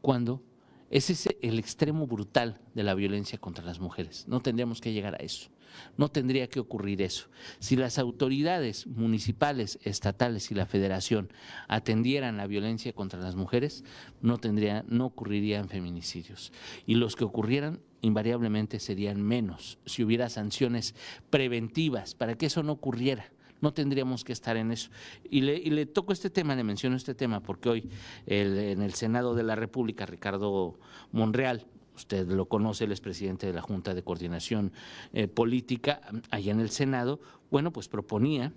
¿Cuándo? 0.00 0.42
Ese 0.90 1.12
es 1.12 1.28
el 1.42 1.58
extremo 1.58 2.06
brutal 2.06 2.60
de 2.74 2.82
la 2.82 2.94
violencia 2.94 3.38
contra 3.38 3.64
las 3.64 3.78
mujeres. 3.78 4.24
No 4.26 4.40
tendríamos 4.40 4.80
que 4.80 4.92
llegar 4.92 5.14
a 5.14 5.18
eso. 5.18 5.50
No 5.96 6.08
tendría 6.08 6.48
que 6.48 6.60
ocurrir 6.60 7.02
eso. 7.02 7.28
Si 7.58 7.76
las 7.76 7.98
autoridades 7.98 8.86
municipales, 8.86 9.78
estatales 9.82 10.50
y 10.50 10.54
la 10.54 10.66
federación 10.66 11.30
atendieran 11.68 12.38
la 12.38 12.46
violencia 12.46 12.94
contra 12.94 13.20
las 13.20 13.36
mujeres, 13.36 13.84
no, 14.22 14.38
tendría, 14.38 14.84
no 14.88 15.06
ocurrirían 15.06 15.68
feminicidios. 15.68 16.52
Y 16.86 16.94
los 16.94 17.16
que 17.16 17.24
ocurrieran 17.24 17.80
invariablemente 18.00 18.80
serían 18.80 19.22
menos 19.22 19.78
si 19.84 20.04
hubiera 20.04 20.30
sanciones 20.30 20.94
preventivas 21.30 22.14
para 22.14 22.36
que 22.36 22.46
eso 22.46 22.62
no 22.62 22.72
ocurriera 22.72 23.30
no 23.60 23.72
tendríamos 23.72 24.24
que 24.24 24.32
estar 24.32 24.56
en 24.56 24.70
eso. 24.70 24.90
Y 25.28 25.42
le, 25.42 25.56
y 25.56 25.70
le 25.70 25.86
toco 25.86 26.12
este 26.12 26.30
tema, 26.30 26.54
le 26.54 26.64
menciono 26.64 26.96
este 26.96 27.14
tema, 27.14 27.40
porque 27.40 27.68
hoy 27.68 27.90
en 28.26 28.82
el 28.82 28.94
Senado 28.94 29.34
de 29.34 29.42
la 29.42 29.56
República, 29.56 30.06
Ricardo 30.06 30.78
Monreal, 31.12 31.66
usted 31.98 32.28
lo 32.28 32.46
conoce, 32.46 32.84
es 32.84 33.00
presidente 33.00 33.46
de 33.46 33.52
la 33.52 33.60
Junta 33.60 33.92
de 33.92 34.02
Coordinación 34.02 34.72
eh, 35.12 35.26
Política 35.26 36.00
allá 36.30 36.52
en 36.52 36.60
el 36.60 36.70
Senado, 36.70 37.20
bueno, 37.50 37.72
pues 37.72 37.88
proponía 37.88 38.52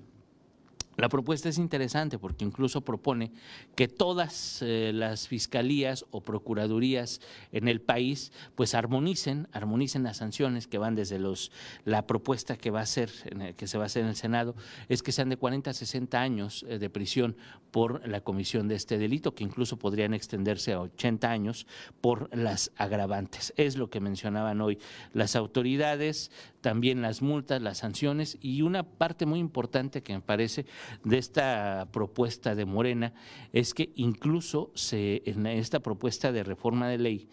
la 0.98 1.10
propuesta 1.10 1.50
es 1.50 1.58
interesante 1.58 2.20
porque 2.20 2.46
incluso 2.46 2.82
propone 2.82 3.32
que 3.76 3.88
todas 3.88 4.62
eh, 4.62 4.92
las 4.94 5.28
fiscalías 5.28 6.06
o 6.12 6.22
procuradurías 6.22 7.22
en 7.52 7.68
el 7.68 7.82
país 7.82 8.32
pues 8.56 8.76
armonicen, 8.76 9.48
armonicen 9.52 10.04
las 10.04 10.18
sanciones 10.18 10.68
que 10.68 10.78
van 10.78 10.96
desde 10.96 11.20
los 11.20 11.52
la 11.86 12.08
propuesta 12.08 12.58
que 12.58 12.72
va 12.72 12.82
a 12.82 12.86
ser 12.86 13.10
que 13.56 13.68
se 13.68 13.78
va 13.78 13.86
a 13.86 13.88
hacer 13.88 14.04
en 14.04 14.10
el 14.10 14.16
Senado 14.16 14.56
es 14.90 15.02
que 15.04 15.12
sean 15.12 15.30
de 15.30 15.38
40 15.38 15.70
a 15.70 15.74
60 15.74 16.22
años 16.22 16.66
eh, 16.68 16.78
de 16.78 16.90
prisión 16.90 17.36
por 17.72 18.08
la 18.08 18.22
comisión 18.22 18.68
de 18.68 18.76
este 18.76 18.98
delito 18.98 19.34
que 19.34 19.44
incluso 19.44 19.78
podrían 19.78 20.14
extenderse 20.14 20.74
a 20.74 20.82
80 20.82 21.32
años 21.32 21.68
por 22.02 22.36
las 22.36 22.72
agravantes. 22.76 23.54
Es 23.58 23.78
lo 23.78 23.90
que 23.90 24.00
mencionaban 24.00 24.62
hoy 24.62 24.78
las 25.14 25.36
autoridades, 25.36 26.32
también 26.62 27.02
las 27.02 27.22
multas, 27.22 27.62
las 27.62 27.80
sanciones 27.80 28.38
y 28.42 28.62
una 28.62 28.84
parte 28.84 29.26
muy 29.26 29.40
importante 29.40 30.02
que 30.04 30.14
me 30.14 30.22
parece 30.22 30.66
de 31.04 31.18
esta 31.18 31.88
propuesta 31.92 32.56
de 32.56 32.66
Morena 32.66 33.14
es 33.52 33.74
que 33.74 33.92
incluso 33.96 34.72
se, 34.76 35.24
en 35.26 35.48
esta 35.48 35.80
propuesta 35.82 36.32
de 36.32 36.44
reforma 36.44 36.88
de 36.88 36.98
ley 36.98 37.30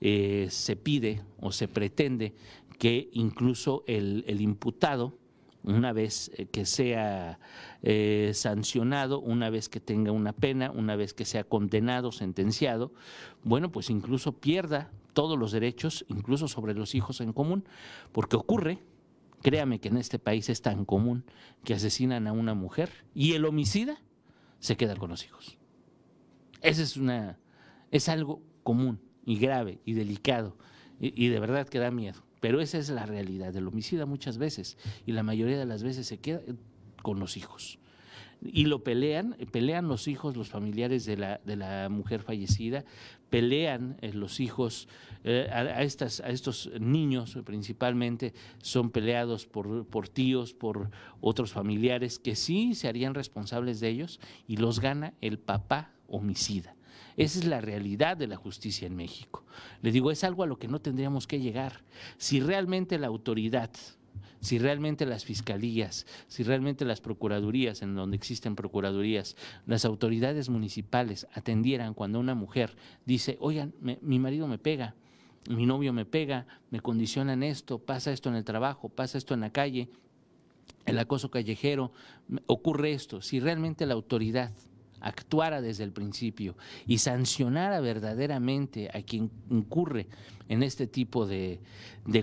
eh, 0.00 0.46
se 0.50 0.76
pide 0.76 1.22
o 1.40 1.52
se 1.52 1.68
pretende 1.68 2.34
que 2.78 3.10
incluso 3.12 3.84
el, 3.86 4.24
imputado, 4.40 5.18
una 5.62 5.92
vez 5.92 6.30
eh, 6.34 6.46
que 6.46 6.64
sea 6.64 7.38
eh, 7.82 8.30
sancionado, 8.32 9.20
una 9.20 9.50
vez 9.50 9.68
que 9.68 9.80
tenga 9.80 10.10
una 10.12 10.32
pena, 10.32 10.70
una 10.70 10.96
vez 10.96 11.12
que 11.12 11.26
sea 11.26 11.44
condenado, 11.44 12.12
sentenciado, 12.12 12.94
bueno, 13.44 13.70
pues 13.70 13.90
incluso 13.90 14.32
pierda 14.32 14.90
todos 15.12 15.38
los 15.38 15.52
derechos, 15.52 16.04
incluso 16.08 16.48
sobre 16.48 16.74
los 16.74 16.94
hijos 16.94 17.20
en 17.20 17.32
común, 17.32 17.64
porque 18.12 18.36
ocurre 18.36 18.80
Créame 19.42 19.80
que 19.80 19.88
en 19.88 19.96
este 19.96 20.18
país 20.18 20.48
es 20.50 20.60
tan 20.60 20.84
común 20.84 21.24
que 21.64 21.74
asesinan 21.74 22.26
a 22.26 22.32
una 22.32 22.54
mujer 22.54 22.90
y 23.14 23.32
el 23.32 23.46
homicida 23.46 24.02
se 24.58 24.76
queda 24.76 24.96
con 24.96 25.10
los 25.10 25.24
hijos. 25.24 25.56
Ese 26.60 26.82
es 26.82 26.96
una, 26.98 27.38
es 27.90 28.10
algo 28.10 28.42
común 28.62 29.00
y 29.24 29.38
grave 29.38 29.80
y 29.86 29.94
delicado 29.94 30.56
y, 31.00 31.28
de 31.28 31.40
verdad 31.40 31.66
que 31.66 31.78
da 31.78 31.90
miedo. 31.90 32.22
Pero 32.40 32.60
esa 32.60 32.76
es 32.76 32.90
la 32.90 33.06
realidad 33.06 33.52
del 33.54 33.68
homicida 33.68 34.04
muchas 34.04 34.36
veces 34.36 34.76
y 35.06 35.12
la 35.12 35.22
mayoría 35.22 35.58
de 35.58 35.66
las 35.66 35.82
veces 35.82 36.06
se 36.06 36.18
queda 36.18 36.40
con 37.02 37.18
los 37.18 37.38
hijos. 37.38 37.78
Y 38.42 38.64
lo 38.64 38.82
pelean, 38.82 39.36
pelean 39.52 39.88
los 39.88 40.08
hijos, 40.08 40.36
los 40.36 40.48
familiares 40.48 41.04
de 41.04 41.16
la, 41.16 41.40
de 41.44 41.56
la 41.56 41.88
mujer 41.90 42.22
fallecida, 42.22 42.84
pelean 43.28 43.96
eh, 44.00 44.12
los 44.12 44.40
hijos, 44.40 44.88
eh, 45.24 45.48
a, 45.52 45.82
estas, 45.82 46.20
a 46.20 46.30
estos 46.30 46.70
niños 46.80 47.38
principalmente, 47.44 48.32
son 48.62 48.90
peleados 48.90 49.46
por, 49.46 49.86
por 49.86 50.08
tíos, 50.08 50.54
por 50.54 50.90
otros 51.20 51.52
familiares 51.52 52.18
que 52.18 52.34
sí 52.34 52.74
se 52.74 52.88
harían 52.88 53.14
responsables 53.14 53.80
de 53.80 53.88
ellos 53.88 54.20
y 54.48 54.56
los 54.56 54.80
gana 54.80 55.14
el 55.20 55.38
papá 55.38 55.92
homicida. 56.08 56.74
Esa 57.16 57.38
es 57.40 57.44
la 57.44 57.60
realidad 57.60 58.16
de 58.16 58.26
la 58.26 58.36
justicia 58.36 58.86
en 58.86 58.96
México. 58.96 59.44
Le 59.82 59.92
digo, 59.92 60.10
es 60.10 60.24
algo 60.24 60.42
a 60.42 60.46
lo 60.46 60.58
que 60.58 60.68
no 60.68 60.80
tendríamos 60.80 61.26
que 61.26 61.40
llegar. 61.40 61.84
Si 62.16 62.40
realmente 62.40 62.98
la 62.98 63.08
autoridad, 63.08 63.70
si 64.40 64.58
realmente 64.58 65.06
las 65.06 65.24
fiscalías, 65.24 66.06
si 66.28 66.42
realmente 66.42 66.84
las 66.84 67.00
procuradurías, 67.00 67.82
en 67.82 67.94
donde 67.94 68.16
existen 68.16 68.56
procuradurías, 68.56 69.36
las 69.66 69.84
autoridades 69.84 70.48
municipales 70.48 71.26
atendieran 71.34 71.94
cuando 71.94 72.20
una 72.20 72.34
mujer 72.34 72.76
dice, 73.06 73.36
oigan, 73.40 73.74
mi 73.80 74.18
marido 74.18 74.46
me 74.48 74.58
pega, 74.58 74.94
mi 75.48 75.66
novio 75.66 75.92
me 75.92 76.04
pega, 76.04 76.46
me 76.70 76.80
condicionan 76.80 77.42
esto, 77.42 77.78
pasa 77.78 78.12
esto 78.12 78.28
en 78.28 78.36
el 78.36 78.44
trabajo, 78.44 78.88
pasa 78.88 79.18
esto 79.18 79.34
en 79.34 79.40
la 79.40 79.50
calle, 79.50 79.88
el 80.86 80.98
acoso 80.98 81.30
callejero, 81.30 81.92
ocurre 82.46 82.92
esto, 82.92 83.22
si 83.22 83.40
realmente 83.40 83.86
la 83.86 83.94
autoridad 83.94 84.52
actuara 85.00 85.60
desde 85.60 85.84
el 85.84 85.92
principio 85.92 86.56
y 86.86 86.98
sancionara 86.98 87.80
verdaderamente 87.80 88.90
a 88.92 89.02
quien 89.02 89.30
incurre 89.50 90.06
en 90.48 90.62
este 90.62 90.86
tipo 90.86 91.26
de, 91.26 91.60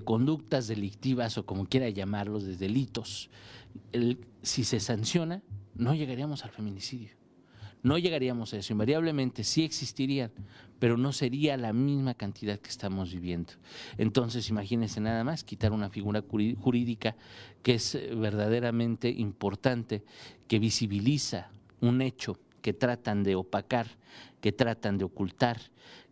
conductas 0.04 0.68
delictivas 0.68 1.38
o 1.38 1.46
como 1.46 1.66
quiera 1.66 1.90
llamarlos, 1.90 2.44
de 2.44 2.58
delitos, 2.58 3.30
si 4.42 4.63
se 4.63 4.80
sanciona, 4.80 5.42
no 5.76 5.94
llegaríamos 5.94 6.44
al 6.44 6.52
feminicidio. 6.52 7.12
No 7.84 7.98
llegaríamos 7.98 8.54
a 8.54 8.58
eso. 8.58 8.74
Invariablemente 8.74 9.44
sí 9.44 9.63
existirían, 9.63 10.32
pero 10.80 10.98
no 10.98 11.13
sería 11.13 11.56
la 11.58 11.74
misma 11.74 12.16
cantidad 12.16 12.60
que 12.60 12.70
estamos 12.70 13.13
viviendo. 13.13 13.54
Entonces, 13.98 14.50
imagínense 14.50 15.00
nada 15.00 15.24
más 15.24 15.44
quitar 15.44 15.72
una 15.72 15.90
figura 15.90 16.24
jurídica 16.28 17.16
que 17.63 17.76
es 17.76 17.98
verdaderamente 18.16 19.10
importante, 19.10 20.04
que 20.48 20.60
visibiliza 20.60 21.50
un 21.80 22.02
hecho 22.02 22.40
que 22.68 22.74
tratan 22.74 23.24
de 23.24 23.38
opacar, 23.38 23.88
que 24.42 24.52
tratan 24.52 24.98
de 24.98 25.06
ocultar, 25.06 25.58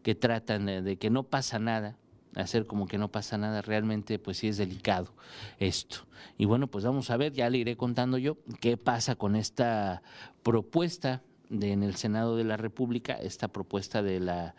que 0.04 0.16
tratan 0.16 0.68
de, 0.86 0.96
que 0.96 1.10
no 1.10 1.24
pasa 1.24 1.60
nada, 1.60 1.98
hacer 2.34 2.66
como 2.66 2.88
que 2.88 2.98
no 2.98 3.12
pasa 3.12 3.38
nada, 3.38 3.62
realmente 3.62 4.20
pues 4.20 4.38
sí 4.38 4.48
es 4.48 4.56
delicado 4.56 5.14
esto. 5.60 6.08
Y 6.38 6.46
bueno, 6.46 6.68
pues 6.68 6.86
vamos 6.86 7.10
a 7.12 7.18
ver, 7.18 7.34
ya 7.34 7.50
le 7.50 7.58
iré 7.58 7.76
contando 7.76 8.18
yo 8.18 8.38
qué 8.62 8.78
pasa 8.78 9.16
con 9.16 9.36
esta 9.36 10.02
propuesta 10.44 11.24
en 11.50 11.84
el 11.84 11.98
Senado 11.98 12.38
de 12.38 12.46
la 12.46 12.56
República, 12.56 13.16
esta 13.16 13.50
propuesta 13.50 14.02
de 14.02 14.22
la, 14.22 14.56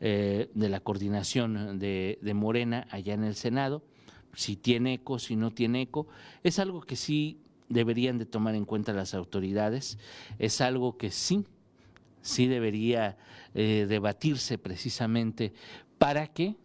eh, 0.00 0.52
de 0.54 0.68
la 0.68 0.78
coordinación 0.78 1.80
de 1.80 2.32
Morena 2.32 2.86
allá 2.92 3.14
en 3.14 3.24
el 3.24 3.34
Senado, 3.34 3.82
si 4.34 4.54
tiene 4.54 4.94
eco, 4.94 5.18
si 5.18 5.34
no 5.34 5.50
tiene 5.50 5.82
eco, 5.82 6.06
es 6.44 6.60
algo 6.60 6.80
que 6.80 6.94
sí 6.94 7.40
deberían 7.70 8.18
de 8.18 8.26
tomar 8.26 8.54
en 8.54 8.66
cuenta 8.66 8.92
las 8.92 9.14
autoridades. 9.14 9.98
Es 10.38 10.60
algo 10.60 10.98
que 10.98 11.10
sí, 11.10 11.46
sí 12.20 12.46
debería 12.46 13.16
eh, 13.54 13.86
debatirse 13.88 14.58
precisamente 14.58 15.54
para 15.96 16.26
que 16.26 16.56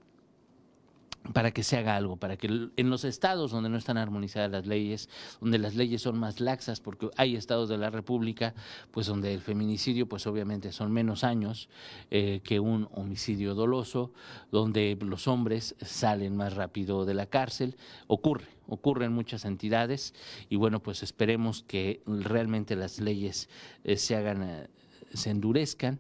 para 1.34 1.52
que 1.52 1.64
se 1.64 1.78
haga 1.78 1.96
algo, 1.96 2.18
para 2.18 2.38
que 2.38 2.48
en 2.48 2.90
los 2.90 3.04
estados 3.04 3.52
donde 3.52 3.70
no 3.70 3.78
están 3.78 3.98
armonizadas 3.98 4.52
las 4.52 4.66
leyes, 4.68 5.10
donde 5.42 5.58
las 5.58 5.76
leyes 5.76 6.02
son 6.02 6.20
más 6.20 6.40
laxas, 6.40 6.80
porque 6.80 7.10
hay 7.18 7.36
estados 7.36 7.70
de 7.70 7.78
la 7.78 7.90
República, 7.90 8.54
pues 8.92 9.08
donde 9.08 9.34
el 9.34 9.42
feminicidio, 9.42 10.08
pues 10.08 10.28
obviamente 10.28 10.72
son 10.72 10.92
menos 10.92 11.24
años 11.24 11.70
eh, 12.12 12.42
que 12.44 12.60
un 12.60 12.88
homicidio 12.92 13.56
doloso, 13.56 14.12
donde 14.52 14.98
los 15.02 15.28
hombres 15.28 15.76
salen 15.82 16.36
más 16.36 16.54
rápido 16.54 17.06
de 17.06 17.14
la 17.14 17.26
cárcel, 17.26 17.76
ocurre, 18.08 18.48
ocurre 18.68 19.06
en 19.06 19.14
muchas 19.14 19.46
entidades, 19.46 20.14
y 20.50 20.58
bueno, 20.58 20.82
pues 20.82 21.04
esperemos 21.04 21.64
que 21.64 22.02
realmente 22.06 22.76
las 22.76 23.00
leyes 23.00 23.50
eh, 23.84 23.98
se 23.98 24.16
hagan, 24.16 24.44
eh, 24.44 24.68
se 25.14 25.32
endurezcan, 25.32 26.00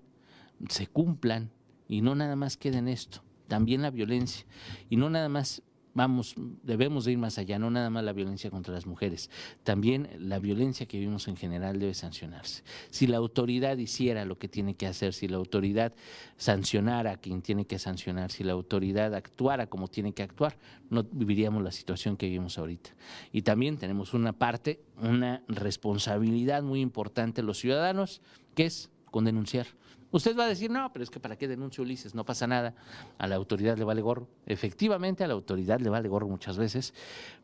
se 0.69 0.87
cumplan, 0.87 1.51
y 1.87 2.01
no 2.01 2.15
nada 2.15 2.35
más 2.35 2.57
queden 2.57 2.87
esto 2.87 3.24
también 3.47 3.81
la 3.81 3.91
violencia. 3.91 4.45
Y 4.89 4.97
no 4.97 5.09
nada 5.09 5.29
más, 5.29 5.63
vamos, 5.95 6.35
debemos 6.61 7.05
de 7.05 7.13
ir 7.13 7.17
más 7.17 7.37
allá, 7.37 7.57
no 7.57 7.71
nada 7.71 7.89
más 7.89 8.03
la 8.03 8.11
violencia 8.11 8.51
contra 8.51 8.73
las 8.73 8.85
mujeres, 8.85 9.31
también 9.63 10.09
la 10.19 10.39
violencia 10.39 10.85
que 10.85 10.99
vivimos 10.99 11.27
en 11.27 11.37
general 11.37 11.79
debe 11.79 11.93
sancionarse. 11.93 12.63
Si 12.89 13.07
la 13.07 13.17
autoridad 13.17 13.77
hiciera 13.77 14.25
lo 14.25 14.37
que 14.37 14.49
tiene 14.49 14.75
que 14.75 14.87
hacer, 14.87 15.13
si 15.13 15.27
la 15.27 15.37
autoridad 15.37 15.93
sancionara 16.35 17.11
a 17.11 17.17
quien 17.17 17.41
tiene 17.41 17.65
que 17.65 17.79
sancionar, 17.79 18.31
si 18.31 18.43
la 18.43 18.53
autoridad 18.53 19.15
actuara 19.15 19.67
como 19.67 19.87
tiene 19.87 20.13
que 20.13 20.21
actuar, 20.21 20.57
no 20.89 21.03
viviríamos 21.03 21.63
la 21.63 21.71
situación 21.71 22.17
que 22.17 22.27
vivimos 22.27 22.57
ahorita. 22.57 22.91
Y 23.31 23.43
también 23.43 23.77
tenemos 23.77 24.13
una 24.13 24.33
parte, 24.33 24.81
una 25.01 25.43
responsabilidad 25.47 26.61
muy 26.61 26.81
importante 26.81 27.41
los 27.41 27.57
ciudadanos, 27.57 28.21
que 28.53 28.65
es 28.65 28.91
con 29.11 29.23
denunciar. 29.23 29.67
Usted 30.15 30.37
va 30.37 30.45
a 30.45 30.47
decir, 30.47 30.71
no, 30.71 30.93
pero 30.93 31.03
es 31.03 31.09
que 31.09 31.19
para 31.19 31.35
qué 31.35 31.45
denuncia 31.45 31.81
Ulises, 31.81 32.15
no 32.15 32.23
pasa 32.23 32.47
nada, 32.47 32.73
a 33.17 33.27
la 33.27 33.35
autoridad 33.35 33.77
le 33.77 33.83
vale 33.83 34.01
gorro. 34.01 34.29
Efectivamente, 34.45 35.25
a 35.25 35.27
la 35.27 35.33
autoridad 35.33 35.81
le 35.81 35.89
vale 35.89 36.07
gorro 36.07 36.29
muchas 36.29 36.57
veces, 36.57 36.93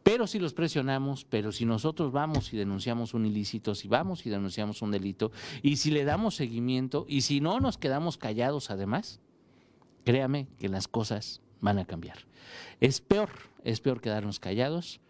pero 0.04 0.26
si 0.26 0.40
los 0.40 0.54
presionamos, 0.54 1.26
pero 1.26 1.52
si 1.52 1.66
nosotros 1.66 2.14
vamos 2.14 2.54
y 2.54 2.58
denunciamos 2.58 3.14
un 3.14 3.26
ilícito, 3.26 3.76
si 3.76 3.90
vamos 3.90 4.26
y 4.26 4.30
denunciamos 4.30 4.82
un 4.82 4.92
delito, 4.92 5.34
y 5.62 5.76
si 5.76 5.92
le 5.92 6.06
damos 6.06 6.36
seguimiento, 6.36 7.06
y 7.10 7.24
si 7.24 7.42
no 7.42 7.60
nos 7.60 7.78
quedamos 7.78 8.18
callados 8.18 8.72
además, 8.72 9.20
créame 10.06 10.48
que 10.58 10.70
las 10.70 10.88
cosas 10.88 11.42
van 11.60 11.78
a 11.78 11.84
cambiar. 11.84 12.20
Es 12.80 13.02
peor, 13.02 13.32
es 13.66 13.82
peor 13.82 14.00
quedarnos 14.00 14.40
callados 14.40 15.02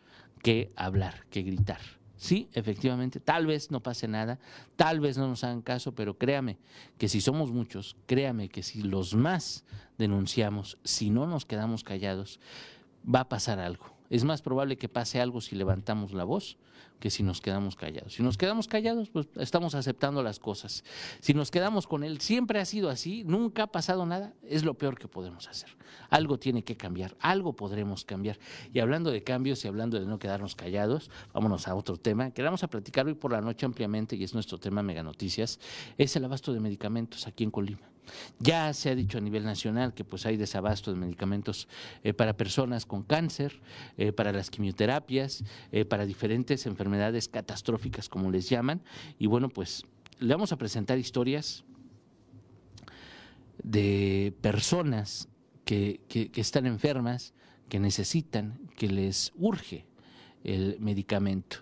que 0.41 0.71
hablar, 0.75 1.27
que 1.29 1.43
gritar. 1.43 2.00
Sí, 2.21 2.49
efectivamente, 2.53 3.19
tal 3.19 3.47
vez 3.47 3.71
no 3.71 3.81
pase 3.81 4.07
nada, 4.07 4.37
tal 4.75 4.99
vez 4.99 5.17
no 5.17 5.27
nos 5.27 5.43
hagan 5.43 5.63
caso, 5.63 5.95
pero 5.95 6.19
créame 6.19 6.59
que 6.99 7.09
si 7.09 7.19
somos 7.19 7.51
muchos, 7.51 7.95
créame 8.05 8.47
que 8.47 8.61
si 8.61 8.83
los 8.83 9.15
más 9.15 9.65
denunciamos, 9.97 10.77
si 10.83 11.09
no 11.09 11.25
nos 11.25 11.47
quedamos 11.47 11.83
callados, 11.83 12.39
va 13.03 13.21
a 13.21 13.27
pasar 13.27 13.57
algo. 13.57 13.85
Es 14.11 14.25
más 14.25 14.41
probable 14.41 14.77
que 14.77 14.89
pase 14.89 15.21
algo 15.21 15.39
si 15.39 15.55
levantamos 15.55 16.11
la 16.11 16.25
voz 16.25 16.57
que 16.99 17.09
si 17.09 17.23
nos 17.23 17.41
quedamos 17.41 17.75
callados. 17.75 18.13
Si 18.13 18.23
nos 18.23 18.37
quedamos 18.37 18.67
callados, 18.67 19.09
pues 19.09 19.27
estamos 19.37 19.73
aceptando 19.73 20.21
las 20.21 20.39
cosas. 20.39 20.83
Si 21.19 21.33
nos 21.33 21.49
quedamos 21.49 21.87
con 21.87 22.03
él, 22.03 22.21
siempre 22.21 22.59
ha 22.59 22.65
sido 22.65 22.89
así, 22.89 23.23
nunca 23.23 23.63
ha 23.63 23.67
pasado 23.67 24.05
nada, 24.05 24.33
es 24.43 24.63
lo 24.63 24.75
peor 24.75 24.99
que 24.99 25.07
podemos 25.07 25.47
hacer. 25.47 25.69
Algo 26.09 26.37
tiene 26.37 26.63
que 26.63 26.77
cambiar, 26.77 27.15
algo 27.19 27.53
podremos 27.53 28.05
cambiar. 28.05 28.37
Y 28.73 28.79
hablando 28.79 29.11
de 29.11 29.23
cambios 29.23 29.65
y 29.65 29.69
hablando 29.69 29.99
de 29.99 30.05
no 30.05 30.19
quedarnos 30.19 30.55
callados, 30.55 31.09
vámonos 31.33 31.67
a 31.67 31.75
otro 31.75 31.97
tema 31.97 32.31
que 32.31 32.43
vamos 32.43 32.63
a 32.63 32.69
platicar 32.69 33.07
hoy 33.07 33.15
por 33.15 33.31
la 33.31 33.41
noche 33.41 33.65
ampliamente 33.65 34.15
y 34.17 34.23
es 34.23 34.33
nuestro 34.33 34.57
tema 34.57 34.83
Mega 34.83 35.03
Noticias, 35.03 35.59
es 35.97 36.15
el 36.15 36.25
abasto 36.25 36.53
de 36.53 36.59
medicamentos 36.59 37.27
aquí 37.27 37.43
en 37.43 37.51
Colima. 37.51 37.90
Ya 38.39 38.73
se 38.73 38.89
ha 38.89 38.95
dicho 38.95 39.17
a 39.17 39.21
nivel 39.21 39.43
nacional 39.43 39.93
que 39.93 40.03
pues 40.03 40.25
hay 40.25 40.37
desabasto 40.37 40.91
de 40.91 40.99
medicamentos 40.99 41.67
eh, 42.03 42.13
para 42.13 42.35
personas 42.35 42.85
con 42.85 43.03
cáncer, 43.03 43.61
eh, 43.97 44.11
para 44.11 44.31
las 44.31 44.49
quimioterapias, 44.49 45.43
eh, 45.71 45.85
para 45.85 46.05
diferentes 46.05 46.65
enfermedades 46.65 47.27
catastróficas 47.27 48.09
como 48.09 48.31
les 48.31 48.49
llaman. 48.49 48.81
Y 49.19 49.27
bueno, 49.27 49.49
pues 49.49 49.85
le 50.19 50.33
vamos 50.33 50.51
a 50.51 50.57
presentar 50.57 50.97
historias 50.97 51.63
de 53.63 54.33
personas 54.41 55.27
que, 55.65 56.01
que, 56.07 56.29
están 56.41 56.65
enfermas, 56.65 57.33
que 57.69 57.79
necesitan, 57.79 58.59
que 58.75 58.87
les 58.87 59.31
urge 59.35 59.85
el 60.43 60.77
medicamento. 60.79 61.57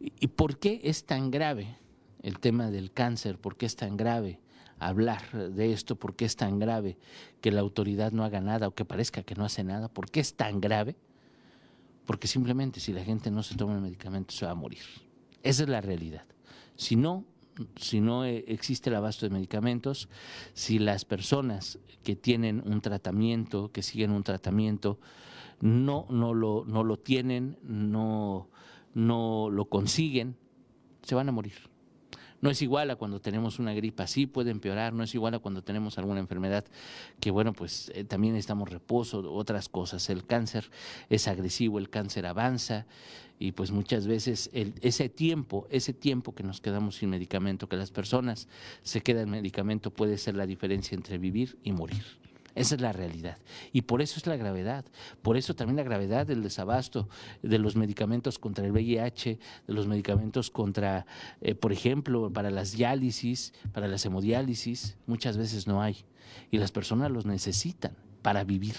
¿Y 0.00 0.28
por 0.28 0.58
qué 0.58 0.80
es 0.84 1.04
tan 1.04 1.30
grave 1.30 1.76
el 2.22 2.38
tema 2.38 2.70
del 2.70 2.92
cáncer? 2.92 3.38
¿Por 3.38 3.56
qué 3.56 3.66
es 3.66 3.76
tan 3.76 3.96
grave 3.96 4.40
hablar 4.80 5.30
de 5.32 5.72
esto, 5.72 5.96
por 5.96 6.16
qué 6.16 6.24
es 6.24 6.36
tan 6.36 6.58
grave 6.58 6.96
que 7.40 7.50
la 7.50 7.60
autoridad 7.60 8.12
no 8.12 8.24
haga 8.24 8.40
nada 8.40 8.68
o 8.68 8.74
que 8.74 8.84
parezca 8.84 9.22
que 9.22 9.34
no 9.34 9.44
hace 9.44 9.64
nada, 9.64 9.88
por 9.88 10.10
qué 10.10 10.20
es 10.20 10.34
tan 10.34 10.60
grave, 10.60 10.96
porque 12.06 12.26
simplemente 12.26 12.80
si 12.80 12.92
la 12.92 13.04
gente 13.04 13.30
no 13.30 13.42
se 13.42 13.56
toma 13.56 13.74
el 13.74 13.80
medicamento 13.80 14.34
se 14.34 14.46
va 14.46 14.52
a 14.52 14.54
morir. 14.54 14.82
Esa 15.42 15.62
es 15.64 15.68
la 15.68 15.80
realidad. 15.80 16.24
Si 16.76 16.96
no, 16.96 17.24
si 17.76 18.00
no 18.00 18.24
eh, 18.24 18.44
existe 18.48 18.90
el 18.90 18.96
abasto 18.96 19.26
de 19.26 19.30
medicamentos, 19.30 20.08
si 20.54 20.78
las 20.78 21.04
personas 21.04 21.78
que 22.02 22.16
tienen 22.16 22.62
un 22.64 22.80
tratamiento, 22.80 23.70
que 23.72 23.82
siguen 23.82 24.10
un 24.12 24.22
tratamiento, 24.22 24.98
no, 25.60 26.06
no, 26.08 26.34
lo, 26.34 26.64
no 26.66 26.84
lo 26.84 26.98
tienen, 26.98 27.58
no, 27.62 28.48
no 28.94 29.50
lo 29.50 29.68
consiguen, 29.68 30.36
se 31.02 31.14
van 31.14 31.28
a 31.28 31.32
morir 31.32 31.68
No 32.40 32.50
es 32.50 32.62
igual 32.62 32.90
a 32.90 32.96
cuando 32.96 33.20
tenemos 33.20 33.58
una 33.58 33.74
gripa, 33.74 34.06
sí 34.06 34.26
puede 34.26 34.50
empeorar, 34.50 34.92
no 34.92 35.02
es 35.02 35.14
igual 35.14 35.34
a 35.34 35.38
cuando 35.40 35.62
tenemos 35.62 35.98
alguna 35.98 36.20
enfermedad 36.20 36.64
que, 37.20 37.30
bueno, 37.30 37.52
pues 37.52 37.90
eh, 37.94 38.04
también 38.04 38.36
estamos 38.36 38.68
reposo, 38.68 39.32
otras 39.32 39.68
cosas. 39.68 40.08
El 40.10 40.24
cáncer 40.24 40.70
es 41.08 41.26
agresivo, 41.26 41.78
el 41.78 41.90
cáncer 41.90 42.26
avanza 42.26 42.86
y 43.40 43.52
pues 43.52 43.70
muchas 43.70 44.06
veces 44.06 44.50
ese 44.52 45.08
tiempo, 45.08 45.66
ese 45.70 45.92
tiempo 45.92 46.34
que 46.34 46.42
nos 46.42 46.60
quedamos 46.60 46.96
sin 46.96 47.10
medicamento, 47.10 47.68
que 47.68 47.76
las 47.76 47.90
personas 47.90 48.48
se 48.82 49.00
quedan 49.00 49.24
sin 49.24 49.32
medicamento 49.32 49.92
puede 49.92 50.18
ser 50.18 50.34
la 50.34 50.46
diferencia 50.46 50.94
entre 50.94 51.18
vivir 51.18 51.58
y 51.62 51.72
morir. 51.72 52.04
Esa 52.58 52.74
es 52.74 52.80
la 52.80 52.92
realidad. 52.92 53.38
Y 53.72 53.82
por 53.82 54.02
eso 54.02 54.18
es 54.18 54.26
la 54.26 54.36
gravedad. 54.36 54.84
Por 55.22 55.36
eso 55.36 55.54
también 55.54 55.76
la 55.76 55.84
gravedad 55.84 56.26
del 56.26 56.42
desabasto 56.42 57.08
de 57.40 57.56
los 57.56 57.76
medicamentos 57.76 58.40
contra 58.40 58.66
el 58.66 58.72
VIH, 58.72 59.38
de 59.68 59.72
los 59.72 59.86
medicamentos 59.86 60.50
contra, 60.50 61.06
eh, 61.40 61.54
por 61.54 61.72
ejemplo, 61.72 62.32
para 62.32 62.50
las 62.50 62.72
diálisis, 62.72 63.54
para 63.72 63.86
las 63.86 64.04
hemodiálisis, 64.04 64.96
muchas 65.06 65.36
veces 65.36 65.68
no 65.68 65.80
hay. 65.80 66.04
Y 66.50 66.58
las 66.58 66.72
personas 66.72 67.12
los 67.12 67.26
necesitan 67.26 67.96
para 68.22 68.42
vivir. 68.42 68.74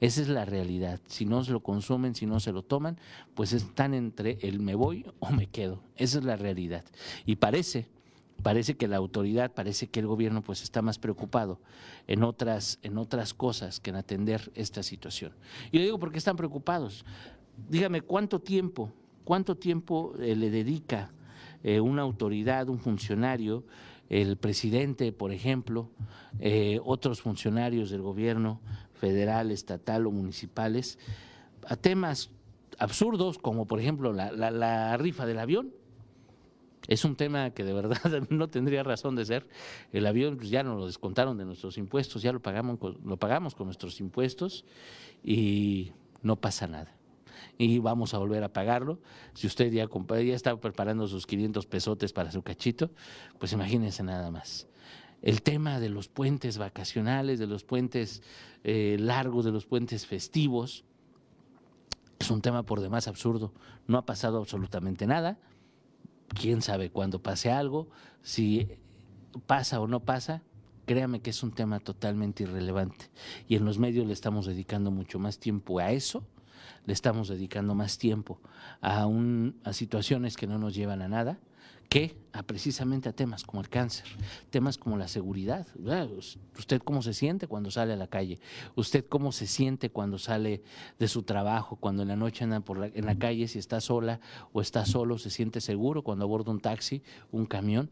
Esa 0.00 0.22
es 0.22 0.28
la 0.28 0.46
realidad. 0.46 0.98
Si 1.06 1.26
no 1.26 1.44
se 1.44 1.52
lo 1.52 1.60
consumen, 1.60 2.14
si 2.14 2.24
no 2.24 2.40
se 2.40 2.52
lo 2.52 2.62
toman, 2.62 2.98
pues 3.34 3.52
están 3.52 3.92
entre 3.92 4.38
el 4.40 4.60
me 4.60 4.74
voy 4.74 5.04
o 5.18 5.30
me 5.30 5.46
quedo. 5.46 5.82
Esa 5.96 6.20
es 6.20 6.24
la 6.24 6.36
realidad. 6.36 6.86
Y 7.26 7.36
parece, 7.36 7.86
parece 8.42 8.76
que 8.76 8.88
la 8.88 8.96
autoridad, 8.96 9.52
parece 9.52 9.88
que 9.88 10.00
el 10.00 10.06
gobierno 10.06 10.42
pues 10.42 10.62
está 10.62 10.82
más 10.82 10.98
preocupado 10.98 11.60
en 12.06 12.22
otras, 12.22 12.78
en 12.82 12.98
otras 12.98 13.34
cosas 13.34 13.80
que 13.80 13.90
en 13.90 13.96
atender 13.96 14.50
esta 14.54 14.82
situación. 14.82 15.32
Y 15.72 15.78
le 15.78 15.84
digo 15.84 15.98
porque 15.98 16.18
están 16.18 16.36
preocupados. 16.36 17.04
Dígame, 17.68 18.02
¿cuánto 18.02 18.40
tiempo, 18.40 18.92
cuánto 19.24 19.56
tiempo 19.56 20.14
eh, 20.18 20.34
le 20.34 20.50
dedica 20.50 21.12
eh, 21.62 21.80
una 21.80 22.02
autoridad, 22.02 22.68
un 22.68 22.78
funcionario, 22.78 23.64
el 24.08 24.36
presidente, 24.36 25.12
por 25.12 25.32
ejemplo, 25.32 25.88
eh, 26.40 26.80
otros 26.84 27.20
funcionarios 27.22 27.90
del 27.90 28.02
gobierno 28.02 28.60
federal, 28.94 29.50
estatal 29.50 30.06
o 30.06 30.10
municipales, 30.10 30.98
a 31.66 31.76
temas 31.76 32.30
absurdos 32.78 33.38
como 33.38 33.66
por 33.66 33.78
ejemplo 33.78 34.12
la, 34.12 34.96
rifa 34.96 35.26
del 35.26 35.38
avión. 35.38 35.72
Es 36.90 37.04
un 37.04 37.14
tema 37.14 37.50
que 37.50 37.62
de 37.62 37.72
verdad 37.72 38.00
no 38.30 38.48
tendría 38.48 38.82
razón 38.82 39.14
de 39.14 39.24
ser. 39.24 39.46
El 39.92 40.06
avión 40.06 40.36
pues, 40.36 40.50
ya 40.50 40.64
nos 40.64 40.76
lo 40.76 40.86
descontaron 40.86 41.38
de 41.38 41.44
nuestros 41.44 41.78
impuestos, 41.78 42.20
ya 42.20 42.32
lo 42.32 42.42
pagamos, 42.42 42.78
lo 43.04 43.16
pagamos 43.16 43.54
con 43.54 43.68
nuestros 43.68 44.00
impuestos 44.00 44.64
y 45.22 45.92
no 46.20 46.36
pasa 46.36 46.66
nada 46.66 47.00
y 47.56 47.78
vamos 47.78 48.12
a 48.12 48.18
volver 48.18 48.42
a 48.42 48.52
pagarlo. 48.52 48.98
Si 49.34 49.46
usted 49.46 49.72
ya, 49.72 49.86
ya 49.86 50.34
está 50.34 50.56
preparando 50.56 51.06
sus 51.06 51.26
500 51.26 51.64
pesotes 51.66 52.12
para 52.12 52.32
su 52.32 52.42
cachito, 52.42 52.90
pues 53.38 53.52
imagínense 53.52 54.02
nada 54.02 54.30
más. 54.30 54.66
El 55.22 55.42
tema 55.42 55.78
de 55.78 55.90
los 55.90 56.08
puentes 56.08 56.58
vacacionales, 56.58 57.38
de 57.38 57.46
los 57.46 57.64
puentes 57.64 58.22
eh, 58.64 58.96
largos, 58.98 59.44
de 59.44 59.52
los 59.52 59.64
puentes 59.64 60.06
festivos, 60.06 60.84
es 62.18 62.30
un 62.30 62.40
tema 62.42 62.64
por 62.64 62.80
demás 62.80 63.08
absurdo. 63.08 63.52
No 63.86 63.96
ha 63.98 64.06
pasado 64.06 64.38
absolutamente 64.38 65.06
nada. 65.06 65.38
Quién 66.34 66.62
sabe 66.62 66.90
cuándo 66.90 67.22
pase 67.22 67.50
algo, 67.50 67.88
si 68.22 68.68
pasa 69.46 69.80
o 69.80 69.86
no 69.86 70.00
pasa, 70.00 70.42
créame 70.86 71.20
que 71.20 71.30
es 71.30 71.42
un 71.42 71.52
tema 71.52 71.80
totalmente 71.80 72.44
irrelevante. 72.44 73.10
Y 73.48 73.56
en 73.56 73.64
los 73.64 73.78
medios 73.78 74.06
le 74.06 74.12
estamos 74.12 74.46
dedicando 74.46 74.90
mucho 74.90 75.18
más 75.18 75.38
tiempo 75.38 75.78
a 75.78 75.92
eso 75.92 76.24
le 76.86 76.92
estamos 76.92 77.28
dedicando 77.28 77.74
más 77.74 77.98
tiempo 77.98 78.40
a, 78.80 79.06
un, 79.06 79.60
a 79.64 79.72
situaciones 79.72 80.36
que 80.36 80.46
no 80.46 80.58
nos 80.58 80.74
llevan 80.74 81.02
a 81.02 81.08
nada 81.08 81.38
que 81.90 82.16
a 82.32 82.44
precisamente 82.44 83.08
a 83.08 83.12
temas 83.12 83.42
como 83.42 83.60
el 83.60 83.68
cáncer, 83.68 84.06
temas 84.48 84.78
como 84.78 84.96
la 84.96 85.08
seguridad. 85.08 85.66
¿Usted 86.56 86.80
cómo 86.82 87.02
se 87.02 87.12
siente 87.12 87.48
cuando 87.48 87.72
sale 87.72 87.92
a 87.92 87.96
la 87.96 88.06
calle? 88.06 88.38
¿Usted 88.76 89.04
cómo 89.08 89.32
se 89.32 89.48
siente 89.48 89.90
cuando 89.90 90.16
sale 90.16 90.62
de 91.00 91.08
su 91.08 91.24
trabajo, 91.24 91.74
cuando 91.76 92.02
en 92.02 92.08
la 92.08 92.16
noche 92.16 92.44
anda 92.44 92.60
por 92.60 92.92
en 92.94 93.06
la 93.06 93.18
calle, 93.18 93.48
si 93.48 93.58
está 93.58 93.80
sola 93.80 94.20
o 94.52 94.60
está 94.60 94.86
solo, 94.86 95.18
se 95.18 95.30
siente 95.30 95.60
seguro 95.60 96.02
cuando 96.02 96.24
aborda 96.24 96.52
un 96.52 96.60
taxi, 96.60 97.02
un 97.32 97.44
camión? 97.44 97.90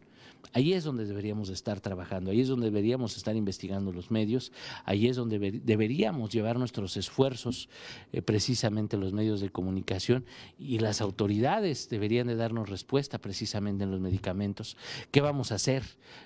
Ahí 0.53 0.73
es 0.73 0.85
donde 0.85 1.05
deberíamos 1.05 1.51
estar 1.51 1.81
trabajando, 1.81 2.31
ahí 2.31 2.41
es 2.41 2.49
donde 2.49 2.67
deberíamos 2.67 3.17
estar 3.17 3.37
investigando 3.37 3.93
los 3.93 4.11
medios, 4.11 4.51
ahí 4.85 5.07
es 5.07 5.17
donde 5.17 5.39
deberíamos 5.39 6.31
llevar 6.31 6.59
nuestros 6.59 6.97
esfuerzos, 6.97 7.69
eh, 8.13 8.23
precisamente 8.23 8.97
los 8.97 9.13
medios 9.13 9.41
de 9.41 9.51
comunicación 9.51 10.25
y 10.59 10.79
las 10.79 11.01
autoridades 11.01 11.89
deberían 11.91 12.29
de 12.29 12.37
darnos 12.37 12.69
respuesta 12.69 13.19
precisamente 13.19 13.85
en 13.85 13.91
los 13.91 14.01
medicamentos. 14.01 14.77
¿Qué 15.11 15.21
vamos 15.21 15.53
a 15.53 15.57
hacer 15.57 15.83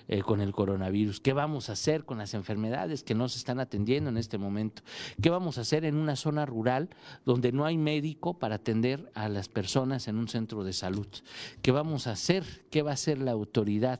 eh, 0.07 0.21
con 0.21 0.41
el 0.41 0.53
coronavirus? 0.53 1.19
¿Qué 1.19 1.33
vamos 1.33 1.69
a 1.69 1.73
hacer 1.73 2.05
con 2.05 2.17
las 2.17 2.33
enfermedades 2.33 3.03
que 3.03 3.15
no 3.15 3.27
se 3.27 3.37
están 3.37 3.59
atendiendo 3.59 4.09
en 4.09 4.17
este 4.17 4.37
momento? 4.37 4.83
¿Qué 5.21 5.29
vamos 5.29 5.57
a 5.57 5.61
hacer 5.61 5.83
en 5.85 5.95
una 5.95 6.15
zona 6.15 6.45
rural 6.45 6.89
donde 7.25 7.51
no 7.51 7.65
hay 7.65 7.77
médico 7.77 8.39
para 8.39 8.55
atender 8.55 9.11
a 9.15 9.27
las 9.27 9.49
personas 9.49 10.07
en 10.07 10.17
un 10.17 10.29
centro 10.29 10.63
de 10.63 10.73
salud? 10.73 11.07
¿Qué 11.61 11.71
vamos 11.71 12.07
a 12.07 12.11
hacer? 12.11 12.43
¿Qué 12.69 12.81
va 12.81 12.91
a 12.91 12.93
hacer 12.93 13.19
la 13.19 13.31
autoridad? 13.31 13.99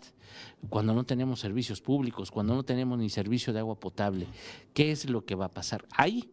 Cuando 0.69 0.93
no 0.93 1.03
tenemos 1.03 1.39
servicios 1.39 1.81
públicos, 1.81 2.31
cuando 2.31 2.55
no 2.55 2.63
tenemos 2.63 2.97
ni 2.97 3.09
servicio 3.09 3.53
de 3.53 3.59
agua 3.59 3.75
potable, 3.75 4.27
¿qué 4.73 4.91
es 4.91 5.09
lo 5.09 5.25
que 5.25 5.35
va 5.35 5.45
a 5.45 5.51
pasar? 5.51 5.85
Ahí 5.91 6.29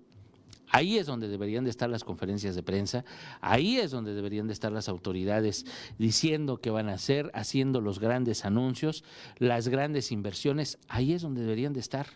Ahí 0.72 0.98
es 0.98 1.06
donde 1.06 1.28
deberían 1.28 1.64
de 1.64 1.70
estar 1.70 1.90
las 1.90 2.04
conferencias 2.04 2.54
de 2.54 2.62
prensa, 2.62 3.04
ahí 3.40 3.78
es 3.78 3.90
donde 3.90 4.14
deberían 4.14 4.46
de 4.46 4.52
estar 4.52 4.70
las 4.70 4.88
autoridades 4.88 5.66
diciendo 5.98 6.58
qué 6.58 6.70
van 6.70 6.88
a 6.88 6.94
hacer, 6.94 7.30
haciendo 7.34 7.80
los 7.80 7.98
grandes 7.98 8.44
anuncios, 8.44 9.02
las 9.38 9.66
grandes 9.66 10.12
inversiones, 10.12 10.78
ahí 10.88 11.12
es 11.12 11.22
donde 11.22 11.40
deberían 11.40 11.72
de 11.72 11.80
estar 11.80 12.06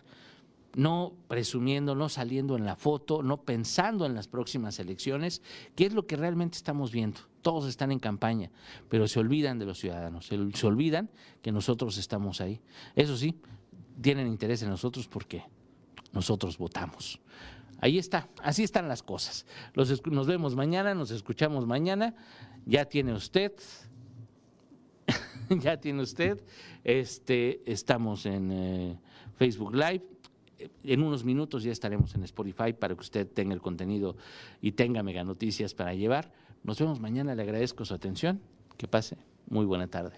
no 0.73 1.13
presumiendo, 1.27 1.95
no 1.95 2.09
saliendo 2.09 2.55
en 2.55 2.65
la 2.65 2.75
foto, 2.75 3.23
no 3.23 3.41
pensando 3.41 4.05
en 4.05 4.15
las 4.15 4.27
próximas 4.27 4.79
elecciones, 4.79 5.41
que 5.75 5.85
es 5.85 5.93
lo 5.93 6.05
que 6.05 6.15
realmente 6.15 6.57
estamos 6.57 6.91
viendo. 6.91 7.19
Todos 7.45 7.67
están 7.67 7.91
en 7.91 7.99
campaña, 7.99 8.49
pero 8.89 9.07
se 9.07 9.19
olvidan 9.19 9.59
de 9.59 9.65
los 9.65 9.77
ciudadanos, 9.77 10.25
se, 10.25 10.65
olvidan 10.65 11.11
que 11.43 11.51
nosotros 11.51 11.95
estamos 11.99 12.41
ahí. 12.41 12.59
Eso 12.95 13.15
sí, 13.15 13.35
tienen 14.01 14.25
interés 14.25 14.63
en 14.63 14.69
nosotros 14.69 15.07
porque 15.07 15.43
nosotros 16.11 16.57
votamos. 16.57 17.19
Ahí 17.79 17.99
está, 17.99 18.27
así 18.41 18.63
están 18.63 18.87
las 18.87 19.03
cosas. 19.03 19.45
nos 19.75 20.25
vemos 20.25 20.55
mañana, 20.55 20.95
nos 20.95 21.11
escuchamos 21.11 21.67
mañana. 21.67 22.15
Ya 22.65 22.85
tiene 22.85 23.13
usted, 23.13 23.53
ya 25.61 25.79
tiene 25.79 26.01
usted, 26.01 26.43
este, 26.83 27.61
estamos 27.71 28.25
en 28.25 28.51
eh, 28.51 28.99
Facebook 29.35 29.75
Live, 29.75 30.01
en 30.83 31.03
unos 31.03 31.23
minutos 31.23 31.61
ya 31.61 31.71
estaremos 31.71 32.15
en 32.15 32.23
Spotify 32.23 32.73
para 32.73 32.95
que 32.95 33.01
usted 33.01 33.27
tenga 33.27 33.53
el 33.53 33.61
contenido 33.61 34.17
y 34.61 34.71
tenga 34.71 35.03
mega 35.03 35.23
noticias 35.23 35.75
para 35.75 35.93
llevar. 35.93 36.33
Nos 36.65 36.79
vemos 36.79 36.99
mañana, 36.99 37.35
le 37.35 37.43
agradezco 37.43 37.85
su 37.85 37.93
atención. 37.93 38.41
Que 38.75 38.87
pase 38.87 39.17
muy 39.47 39.65
buena 39.65 39.87
tarde. 39.87 40.17